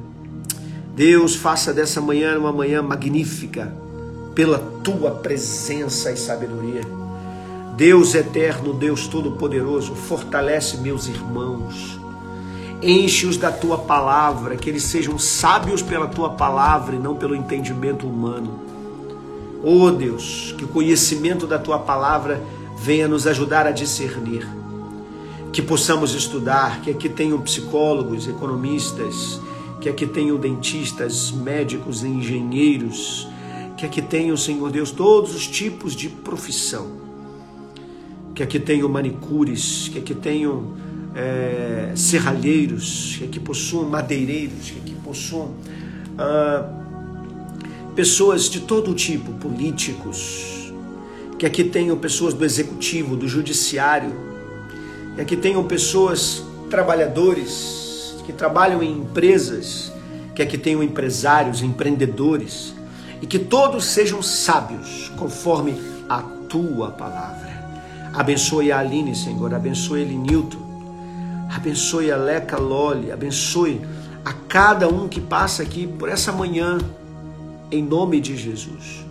Deus, 0.95 1.35
faça 1.35 1.73
dessa 1.73 2.01
manhã 2.03 2.39
uma 2.39 2.53
manhã 2.53 2.83
magnífica 2.83 3.75
pela 4.35 4.59
tua 4.59 5.11
presença 5.11 6.13
e 6.13 6.19
sabedoria. 6.19 6.83
Deus 7.79 8.15
eterno, 8.15 8.75
Deus 8.75 9.09
todo-poderoso, 9.09 9.95
fortalece 9.95 10.77
meus 10.77 11.09
irmãos. 11.09 12.04
Enche-os 12.85 13.37
da 13.37 13.51
tua 13.51 13.79
palavra, 13.79 14.57
que 14.57 14.69
eles 14.69 14.83
sejam 14.83 15.19
sábios 15.19 15.81
pela 15.81 16.07
tua 16.07 16.31
palavra 16.31 16.95
e 16.95 16.99
não 16.99 17.17
pelo 17.17 17.35
entendimento 17.35 18.07
humano. 18.07 18.61
Oh 19.63 19.91
Deus, 19.91 20.55
que 20.59 20.65
o 20.65 20.69
conhecimento 20.69 21.47
da 21.47 21.59
tua 21.59 21.79
palavra 21.79 22.43
venha 22.77 23.09
nos 23.09 23.27
ajudar 23.27 23.67
a 23.67 23.71
discernir 23.71 24.47
que 25.55 25.63
possamos 25.63 26.15
estudar, 26.15 26.81
que 26.81 26.91
aqui 26.91 27.09
tenham 27.09 27.41
psicólogos, 27.41 28.27
economistas, 28.27 29.41
que 29.81 29.89
aqui 29.89 30.05
tenham 30.05 30.37
dentistas, 30.37 31.31
médicos, 31.31 32.03
engenheiros, 32.03 33.29
que 33.77 33.87
aqui 33.87 34.03
tenham, 34.03 34.37
Senhor 34.37 34.69
Deus, 34.73 34.91
todos 34.91 35.33
os 35.33 35.47
tipos 35.47 35.95
de 35.95 36.09
profissão, 36.09 36.89
que 38.35 38.43
aqui 38.43 38.59
tenham 38.59 38.89
manicures, 38.89 39.89
que 39.93 40.01
aqui 40.01 40.13
tenham 40.13 40.73
é, 41.15 41.93
serralheiros, 41.95 43.17
que 43.19 43.25
aqui 43.25 43.41
possuam 43.41 43.89
madeireiros, 43.89 44.71
que 44.71 44.79
aqui 44.79 44.95
possuam 45.05 45.55
ah, 46.19 46.69
pessoas 47.95 48.51
de 48.51 48.61
todo 48.61 48.93
tipo, 48.95 49.33
políticos, 49.33 50.73
que 51.39 51.47
aqui 51.47 51.65
tenham 51.65 51.97
pessoas 51.97 52.35
do 52.35 52.45
executivo, 52.45 53.17
do 53.17 53.29
judiciário, 53.29 54.13
que 55.27 55.37
tenham 55.37 55.63
pessoas, 55.65 56.43
trabalhadores, 56.69 58.17
que 58.27 58.33
trabalham 58.33 58.83
em 58.83 58.99
empresas, 58.99 59.93
que 60.35 60.45
que 60.45 60.59
tenham 60.59 60.83
empresários, 60.83 61.63
empreendedores, 61.63 62.75
e 63.23 63.27
que 63.27 63.39
todos 63.39 63.85
sejam 63.85 64.21
sábios, 64.21 65.13
conforme 65.17 65.81
a 66.09 66.21
tua 66.49 66.91
palavra. 66.91 67.55
Abençoe 68.13 68.73
a 68.73 68.81
Aline, 68.81 69.15
Senhor, 69.15 69.55
abençoe 69.55 70.03
ele 70.03 70.17
Newton, 70.17 70.64
abençoe 71.51 72.11
a 72.11 72.17
Leca 72.17 72.59
Loli, 72.59 73.11
abençoe 73.11 73.81
a 74.25 74.33
cada 74.33 74.89
um 74.89 75.09
que 75.09 75.21
passa 75.21 75.63
aqui 75.63 75.87
por 75.87 76.09
essa 76.09 76.33
manhã, 76.33 76.79
em 77.71 77.83
nome 77.83 78.21
de 78.21 78.37
Jesus. 78.37 79.05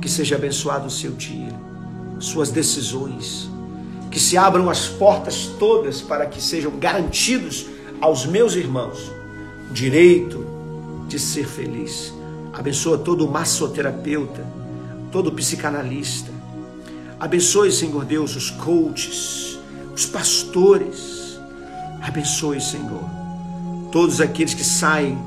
Que 0.00 0.08
seja 0.08 0.36
abençoado 0.36 0.86
o 0.86 0.90
seu 0.90 1.10
dia, 1.12 1.52
suas 2.18 2.50
decisões, 2.50 3.50
que 4.10 4.18
se 4.18 4.36
abram 4.36 4.70
as 4.70 4.88
portas 4.88 5.50
todas 5.58 6.00
para 6.00 6.26
que 6.26 6.42
sejam 6.42 6.78
garantidos 6.78 7.66
aos 8.00 8.24
meus 8.24 8.54
irmãos 8.54 9.10
o 9.70 9.72
direito 9.72 10.46
de 11.06 11.18
ser 11.18 11.46
feliz. 11.46 12.14
Abençoa 12.52 12.98
todo 12.98 13.28
massoterapeuta, 13.28 14.44
todo 15.12 15.32
psicanalista. 15.32 16.30
Abençoe, 17.18 17.70
Senhor 17.70 18.04
Deus, 18.04 18.34
os 18.34 18.50
coaches, 18.50 19.58
os 19.94 20.06
pastores. 20.06 21.19
Abençoe, 22.02 22.60
Senhor, 22.60 23.04
todos 23.92 24.20
aqueles 24.20 24.54
que 24.54 24.64
saem 24.64 25.18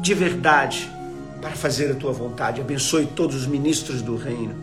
de 0.00 0.14
verdade 0.14 0.90
para 1.40 1.50
fazer 1.50 1.90
a 1.90 1.94
tua 1.94 2.12
vontade. 2.12 2.60
Abençoe 2.60 3.06
todos 3.06 3.36
os 3.36 3.46
ministros 3.46 4.02
do 4.02 4.16
reino, 4.16 4.54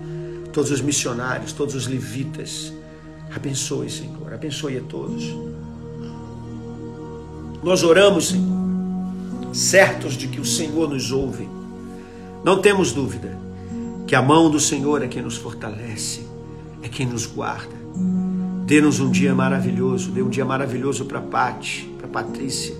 todos 0.51 0.71
os 0.71 0.81
missionários, 0.81 1.53
todos 1.53 1.75
os 1.75 1.87
levitas 1.87 2.73
Abençoe, 3.35 3.89
Senhor, 3.89 4.33
abençoe 4.33 4.77
a 4.77 4.81
todos. 4.81 5.35
Nós 7.61 7.83
oramos, 7.83 8.29
Senhor, 8.29 9.53
certos 9.53 10.13
de 10.13 10.27
que 10.29 10.39
o 10.39 10.45
Senhor 10.45 10.89
nos 10.89 11.11
ouve. 11.11 11.49
Não 12.43 12.61
temos 12.61 12.93
dúvida 12.93 13.37
que 14.07 14.15
a 14.15 14.21
mão 14.21 14.49
do 14.49 14.59
Senhor 14.59 15.03
é 15.03 15.07
quem 15.07 15.21
nos 15.21 15.35
fortalece, 15.35 16.25
é 16.81 16.87
quem 16.87 17.05
nos 17.05 17.25
guarda. 17.25 17.84
Dê-nos 18.65 18.99
um 18.99 19.11
dia 19.11 19.35
maravilhoso, 19.35 20.09
dê 20.11 20.23
um 20.23 20.29
dia 20.29 20.43
maravilhoso 20.43 21.05
para 21.05 21.21
Pati, 21.21 21.87
para 21.99 22.07
Patrícia, 22.07 22.75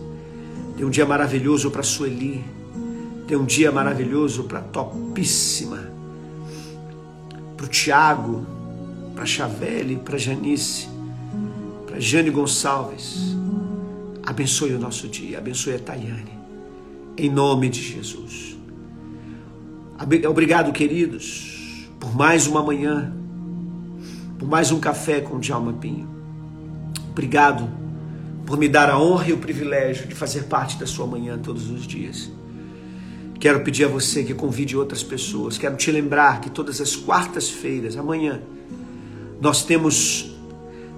dê 0.76 0.84
um 0.84 0.90
dia 0.90 1.06
maravilhoso 1.06 1.70
para 1.70 1.84
Sueli, 1.84 2.44
dê 3.28 3.36
um 3.36 3.46
dia 3.46 3.72
maravilhoso 3.72 4.46
para 4.46 4.62
Topíssima, 4.62 5.88
para 7.56 7.66
o 7.68 7.70
Tiago, 7.70 8.48
para 9.14 9.28
Chavelle, 9.28 9.98
para 9.98 10.18
Janice, 10.18 10.88
para 11.86 12.00
Jane 12.00 12.32
Gonçalves. 12.32 13.36
Abençoe 14.26 14.74
o 14.74 14.80
nosso 14.80 15.08
dia, 15.08 15.38
abençoe 15.38 15.76
a 15.76 15.80
Tayane, 15.80 16.34
em 17.16 17.30
nome 17.30 17.70
de 17.70 17.84
Jesus. 17.84 18.58
Obrigado, 20.28 20.74
queridos, 20.74 21.88
por 22.00 22.16
mais 22.16 22.48
uma 22.48 22.64
manhã, 22.64 23.14
por 24.38 24.48
mais 24.48 24.72
um 24.72 24.80
café 24.80 25.22
com 25.22 25.38
o 25.38 25.40
Djalma 25.40 25.74
Pinho. 25.74 26.08
Obrigado 27.12 27.70
por 28.46 28.58
me 28.58 28.68
dar 28.68 28.90
a 28.90 29.00
honra 29.00 29.30
e 29.30 29.34
o 29.34 29.38
privilégio 29.38 30.08
de 30.08 30.14
fazer 30.14 30.44
parte 30.44 30.78
da 30.78 30.86
sua 30.86 31.08
manhã 31.08 31.38
todos 31.38 31.70
os 31.70 31.88
dias. 31.88 32.30
Quero 33.40 33.62
pedir 33.62 33.86
a 33.86 33.88
você 33.88 34.24
que 34.24 34.34
convide 34.34 34.78
outras 34.78 35.04
pessoas. 35.04 35.58
Quero 35.58 35.76
te 35.76 35.92
lembrar 35.92 36.42
que 36.42 36.50
todas 36.50 36.80
as 36.80 36.96
quartas-feiras, 36.96 37.98
amanhã, 37.98 38.42
nós 39.40 39.64
temos 39.64 40.36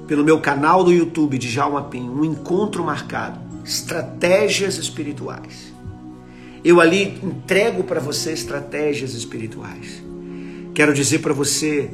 pelo 0.08 0.24
meu 0.24 0.40
canal 0.40 0.84
do 0.84 0.92
YouTube 0.92 1.38
de 1.38 1.50
Jalma 1.50 1.84
Pinho 1.84 2.12
um 2.12 2.24
encontro 2.24 2.84
marcado, 2.84 3.40
estratégias 3.66 4.78
espirituais. 4.78 5.74
Eu 6.64 6.82
ali 6.82 7.20
entrego 7.24 7.84
para 7.84 8.00
você 8.00 8.32
estratégias 8.32 9.14
espirituais. 9.14 10.02
Quero 10.74 10.94
dizer 10.94 11.20
para 11.20 11.34
você 11.34 11.92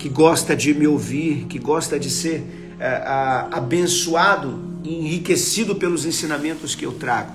que 0.00 0.08
gosta 0.08 0.56
de 0.56 0.72
me 0.72 0.86
ouvir, 0.86 1.44
que 1.44 1.58
gosta 1.58 2.00
de 2.00 2.08
ser 2.08 2.74
é, 2.80 2.86
a, 2.86 3.48
abençoado 3.52 4.58
e 4.82 4.94
enriquecido 4.94 5.76
pelos 5.76 6.06
ensinamentos 6.06 6.74
que 6.74 6.86
eu 6.86 6.92
trago. 6.92 7.32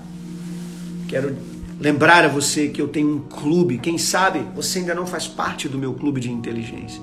Quero 1.08 1.38
lembrar 1.80 2.25
a 2.25 2.28
você 2.28 2.67
que 2.69 2.82
eu 2.82 2.88
tenho 2.88 3.17
um 3.17 3.19
clube. 3.19 3.78
Quem 3.78 3.99
sabe 3.99 4.43
você 4.56 4.80
ainda 4.80 4.95
não 4.95 5.06
faz 5.06 5.28
parte 5.28 5.69
do 5.69 5.78
meu 5.78 5.93
clube 5.93 6.19
de 6.19 6.32
inteligência. 6.32 6.99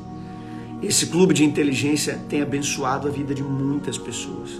Esse 0.82 1.06
clube 1.06 1.32
de 1.32 1.44
inteligência 1.44 2.18
tem 2.28 2.42
abençoado 2.42 3.06
a 3.06 3.10
vida 3.12 3.32
de 3.32 3.44
muitas 3.44 3.96
pessoas. 3.96 4.50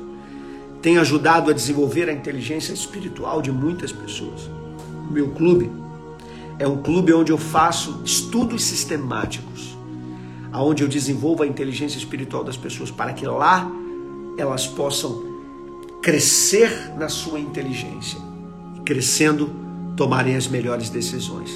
Tem 0.80 0.98
ajudado 0.98 1.50
a 1.50 1.52
desenvolver 1.52 2.08
a 2.08 2.12
inteligência 2.12 2.72
espiritual 2.72 3.42
de 3.42 3.50
muitas 3.50 3.90
pessoas. 3.90 4.42
O 5.10 5.12
meu 5.12 5.30
clube 5.30 5.68
é 6.60 6.68
um 6.68 6.80
clube 6.80 7.12
onde 7.12 7.32
eu 7.32 7.38
faço 7.38 8.00
estudos 8.04 8.62
sistemáticos, 8.62 9.71
aonde 10.52 10.82
eu 10.82 10.88
desenvolvo 10.88 11.42
a 11.42 11.46
inteligência 11.46 11.98
espiritual 11.98 12.44
das 12.44 12.56
pessoas 12.56 12.90
para 12.90 13.12
que 13.12 13.26
lá 13.26 13.70
elas 14.36 14.66
possam 14.66 15.32
crescer 16.02 16.92
na 16.96 17.08
sua 17.08 17.40
inteligência, 17.40 18.18
crescendo 18.84 19.50
tomarem 19.96 20.36
as 20.36 20.46
melhores 20.46 20.90
decisões. 20.90 21.50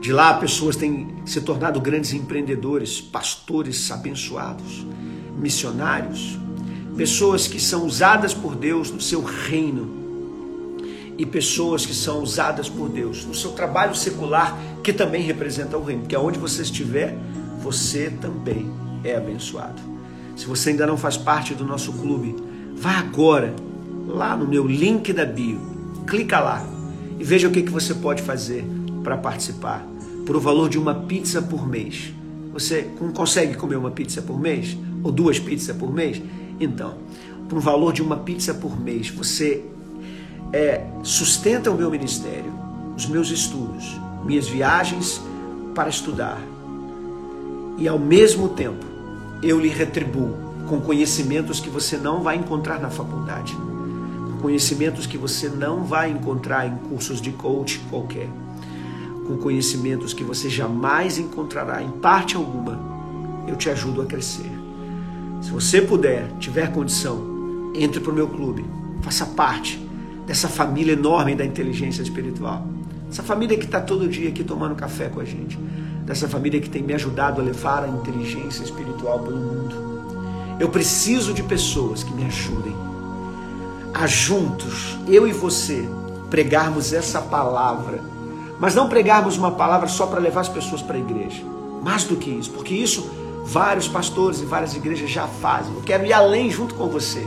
De 0.00 0.12
lá, 0.12 0.34
pessoas 0.34 0.76
têm 0.76 1.16
se 1.24 1.40
tornado 1.40 1.80
grandes 1.80 2.12
empreendedores, 2.12 3.00
pastores 3.00 3.90
abençoados, 3.90 4.86
missionários, 5.36 6.38
pessoas 6.96 7.48
que 7.48 7.60
são 7.60 7.84
usadas 7.84 8.32
por 8.32 8.54
Deus 8.54 8.90
no 8.90 9.00
seu 9.00 9.22
reino 9.22 9.96
e 11.16 11.26
pessoas 11.26 11.84
que 11.84 11.94
são 11.94 12.22
usadas 12.22 12.68
por 12.68 12.88
Deus 12.88 13.24
no 13.24 13.34
seu 13.34 13.50
trabalho 13.52 13.94
secular, 13.94 14.56
que 14.84 14.92
também 14.92 15.22
representa 15.22 15.76
o 15.76 15.82
reino, 15.82 16.02
porque 16.02 16.14
aonde 16.14 16.38
você 16.38 16.62
estiver, 16.62 17.18
você 17.60 18.10
também 18.10 18.70
é 19.04 19.16
abençoado. 19.16 19.80
Se 20.36 20.46
você 20.46 20.70
ainda 20.70 20.86
não 20.86 20.96
faz 20.96 21.16
parte 21.16 21.54
do 21.54 21.64
nosso 21.64 21.92
clube, 21.92 22.36
vá 22.76 22.98
agora 22.98 23.54
lá 24.06 24.36
no 24.36 24.46
meu 24.46 24.66
link 24.66 25.12
da 25.12 25.24
bio, 25.24 25.60
clica 26.06 26.40
lá 26.40 26.64
e 27.18 27.24
veja 27.24 27.48
o 27.48 27.50
que, 27.50 27.62
que 27.62 27.70
você 27.70 27.94
pode 27.94 28.22
fazer 28.22 28.64
para 29.02 29.16
participar. 29.16 29.86
Por 30.24 30.36
o 30.36 30.40
valor 30.40 30.68
de 30.68 30.78
uma 30.78 30.94
pizza 30.94 31.40
por 31.42 31.66
mês. 31.66 32.12
Você 32.52 32.90
consegue 33.14 33.54
comer 33.54 33.76
uma 33.76 33.90
pizza 33.90 34.22
por 34.22 34.38
mês? 34.38 34.76
Ou 35.02 35.10
duas 35.10 35.38
pizzas 35.38 35.76
por 35.76 35.92
mês? 35.92 36.20
Então, 36.60 36.94
por 37.48 37.58
um 37.58 37.60
valor 37.60 37.92
de 37.92 38.02
uma 38.02 38.16
pizza 38.16 38.52
por 38.52 38.78
mês, 38.78 39.08
você 39.10 39.64
é, 40.52 40.84
sustenta 41.02 41.70
o 41.70 41.76
meu 41.76 41.90
ministério, 41.90 42.52
os 42.96 43.06
meus 43.06 43.30
estudos, 43.30 43.98
minhas 44.24 44.48
viagens 44.48 45.20
para 45.74 45.88
estudar. 45.88 46.38
E 47.78 47.86
ao 47.86 47.98
mesmo 47.98 48.48
tempo, 48.48 48.84
eu 49.40 49.60
lhe 49.60 49.68
retribuo 49.68 50.34
com 50.68 50.80
conhecimentos 50.80 51.60
que 51.60 51.70
você 51.70 51.96
não 51.96 52.22
vai 52.22 52.36
encontrar 52.36 52.80
na 52.80 52.90
faculdade, 52.90 53.56
conhecimentos 54.42 55.06
que 55.06 55.16
você 55.16 55.48
não 55.48 55.84
vai 55.84 56.10
encontrar 56.10 56.66
em 56.66 56.76
cursos 56.88 57.20
de 57.20 57.30
coach 57.30 57.80
qualquer, 57.88 58.28
com 59.26 59.36
conhecimentos 59.36 60.12
que 60.12 60.24
você 60.24 60.48
jamais 60.48 61.18
encontrará 61.18 61.82
em 61.82 61.90
parte 61.90 62.36
alguma. 62.36 62.78
Eu 63.46 63.56
te 63.56 63.70
ajudo 63.70 64.02
a 64.02 64.06
crescer. 64.06 64.50
Se 65.40 65.50
você 65.50 65.80
puder, 65.80 66.28
tiver 66.38 66.72
condição, 66.72 67.72
entre 67.74 68.00
para 68.00 68.10
o 68.10 68.14
meu 68.14 68.28
clube, 68.28 68.64
faça 69.02 69.24
parte 69.24 69.78
dessa 70.26 70.48
família 70.48 70.92
enorme 70.92 71.34
da 71.34 71.44
inteligência 71.44 72.02
espiritual. 72.02 72.66
Essa 73.10 73.22
família 73.22 73.56
que 73.56 73.64
está 73.64 73.80
todo 73.80 74.08
dia 74.08 74.28
aqui 74.28 74.44
tomando 74.44 74.74
café 74.74 75.08
com 75.08 75.20
a 75.20 75.24
gente. 75.24 75.56
Dessa 76.04 76.28
família 76.28 76.60
que 76.60 76.70
tem 76.70 76.82
me 76.82 76.94
ajudado 76.94 77.40
a 77.40 77.44
levar 77.44 77.84
a 77.84 77.88
inteligência 77.88 78.62
espiritual 78.62 79.20
pelo 79.20 79.36
mundo. 79.36 79.88
Eu 80.58 80.68
preciso 80.68 81.32
de 81.32 81.42
pessoas 81.42 82.02
que 82.02 82.12
me 82.12 82.24
ajudem 82.24 82.74
a 83.94 84.06
juntos, 84.06 84.98
eu 85.08 85.26
e 85.26 85.32
você, 85.32 85.88
pregarmos 86.30 86.92
essa 86.92 87.20
palavra. 87.20 88.02
Mas 88.58 88.74
não 88.74 88.88
pregarmos 88.88 89.36
uma 89.36 89.52
palavra 89.52 89.88
só 89.88 90.06
para 90.06 90.20
levar 90.20 90.42
as 90.42 90.48
pessoas 90.48 90.82
para 90.82 90.96
a 90.96 91.00
igreja. 91.00 91.42
Mais 91.82 92.04
do 92.04 92.16
que 92.16 92.30
isso, 92.30 92.50
porque 92.50 92.74
isso 92.74 93.08
vários 93.44 93.88
pastores 93.88 94.40
e 94.40 94.44
várias 94.44 94.74
igrejas 94.74 95.10
já 95.10 95.26
fazem. 95.26 95.74
Eu 95.74 95.82
quero 95.82 96.04
ir 96.04 96.12
além 96.12 96.50
junto 96.50 96.74
com 96.74 96.88
você. 96.88 97.26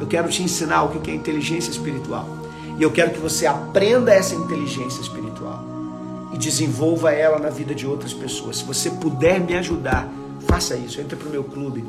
Eu 0.00 0.06
quero 0.06 0.28
te 0.28 0.42
ensinar 0.42 0.84
o 0.84 0.88
que 1.00 1.10
é 1.10 1.14
inteligência 1.14 1.70
espiritual. 1.70 2.28
E 2.78 2.82
eu 2.82 2.92
quero 2.92 3.10
que 3.10 3.18
você 3.18 3.44
aprenda 3.44 4.14
essa 4.14 4.36
inteligência 4.36 5.00
espiritual 5.00 5.64
e 6.32 6.38
desenvolva 6.38 7.10
ela 7.10 7.38
na 7.38 7.50
vida 7.50 7.74
de 7.74 7.86
outras 7.86 8.14
pessoas. 8.14 8.58
Se 8.58 8.64
você 8.64 8.88
puder 8.88 9.40
me 9.40 9.56
ajudar, 9.56 10.08
faça 10.46 10.76
isso. 10.76 11.00
Entre 11.00 11.16
para 11.16 11.28
o 11.28 11.30
meu 11.30 11.42
clube. 11.42 11.84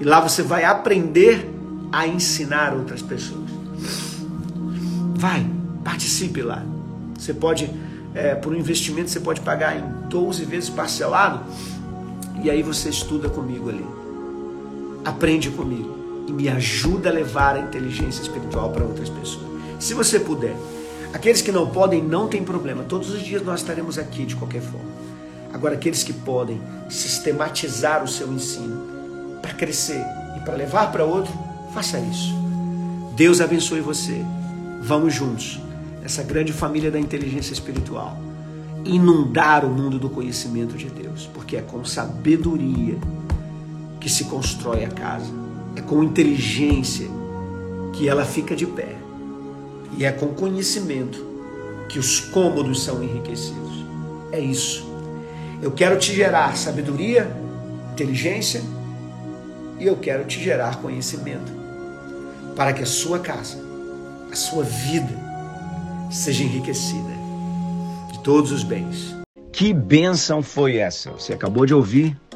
E 0.00 0.04
lá 0.04 0.20
você 0.20 0.42
vai 0.42 0.64
aprender 0.64 1.50
a 1.90 2.06
ensinar 2.06 2.74
outras 2.74 3.02
pessoas. 3.02 3.50
Vai, 5.16 5.44
participe 5.82 6.42
lá. 6.42 6.64
Você 7.18 7.34
pode, 7.34 7.68
é, 8.14 8.36
por 8.36 8.52
um 8.52 8.56
investimento, 8.56 9.10
você 9.10 9.20
pode 9.20 9.40
pagar 9.40 9.76
em 9.76 10.08
12 10.08 10.44
vezes 10.44 10.70
parcelado. 10.70 11.40
E 12.42 12.48
aí 12.48 12.62
você 12.62 12.88
estuda 12.88 13.28
comigo 13.28 13.68
ali. 13.68 13.84
Aprende 15.04 15.50
comigo 15.50 15.98
e 16.28 16.32
me 16.32 16.48
ajuda 16.48 17.10
a 17.10 17.12
levar 17.12 17.56
a 17.56 17.58
inteligência 17.58 18.22
espiritual 18.22 18.70
para 18.70 18.84
outras 18.84 19.08
pessoas. 19.08 19.49
Se 19.80 19.94
você 19.94 20.20
puder. 20.20 20.54
Aqueles 21.12 21.42
que 21.42 21.50
não 21.50 21.68
podem, 21.68 22.00
não 22.00 22.28
tem 22.28 22.44
problema. 22.44 22.84
Todos 22.84 23.10
os 23.10 23.20
dias 23.20 23.42
nós 23.42 23.60
estaremos 23.60 23.98
aqui 23.98 24.24
de 24.24 24.36
qualquer 24.36 24.62
forma. 24.62 24.88
Agora, 25.52 25.74
aqueles 25.74 26.04
que 26.04 26.12
podem 26.12 26.60
sistematizar 26.88 28.04
o 28.04 28.08
seu 28.08 28.32
ensino 28.32 29.38
para 29.42 29.52
crescer 29.54 30.04
e 30.36 30.40
para 30.44 30.54
levar 30.54 30.92
para 30.92 31.04
outro, 31.04 31.32
faça 31.74 31.98
isso. 31.98 32.32
Deus 33.16 33.40
abençoe 33.40 33.80
você. 33.80 34.24
Vamos 34.80 35.12
juntos, 35.12 35.60
essa 36.04 36.22
grande 36.22 36.52
família 36.52 36.90
da 36.90 37.00
inteligência 37.00 37.52
espiritual, 37.52 38.16
inundar 38.84 39.64
o 39.64 39.70
mundo 39.70 39.98
do 39.98 40.08
conhecimento 40.08 40.76
de 40.76 40.88
Deus, 40.88 41.28
porque 41.34 41.56
é 41.56 41.62
com 41.62 41.84
sabedoria 41.84 42.96
que 43.98 44.08
se 44.08 44.24
constrói 44.24 44.84
a 44.84 44.88
casa 44.88 45.40
é 45.76 45.80
com 45.80 46.02
inteligência 46.02 47.08
que 47.92 48.08
ela 48.08 48.24
fica 48.24 48.56
de 48.56 48.66
pé. 48.66 48.96
E 50.00 50.04
é 50.06 50.10
com 50.10 50.28
conhecimento 50.28 51.22
que 51.86 51.98
os 51.98 52.20
cômodos 52.20 52.82
são 52.82 53.02
enriquecidos. 53.02 53.84
É 54.32 54.40
isso. 54.40 54.90
Eu 55.60 55.70
quero 55.72 55.98
te 55.98 56.14
gerar 56.14 56.56
sabedoria, 56.56 57.30
inteligência 57.92 58.62
e 59.78 59.86
eu 59.86 59.94
quero 59.96 60.24
te 60.24 60.42
gerar 60.42 60.80
conhecimento 60.80 61.52
para 62.56 62.72
que 62.72 62.82
a 62.82 62.86
sua 62.86 63.18
casa, 63.18 63.58
a 64.32 64.34
sua 64.34 64.64
vida 64.64 65.12
seja 66.10 66.44
enriquecida 66.44 67.12
de 68.10 68.20
todos 68.20 68.52
os 68.52 68.62
bens. 68.62 69.16
Que 69.52 69.74
bênção 69.74 70.42
foi 70.42 70.78
essa? 70.78 71.10
Você 71.10 71.34
acabou 71.34 71.66
de 71.66 71.74
ouvir 71.74 72.16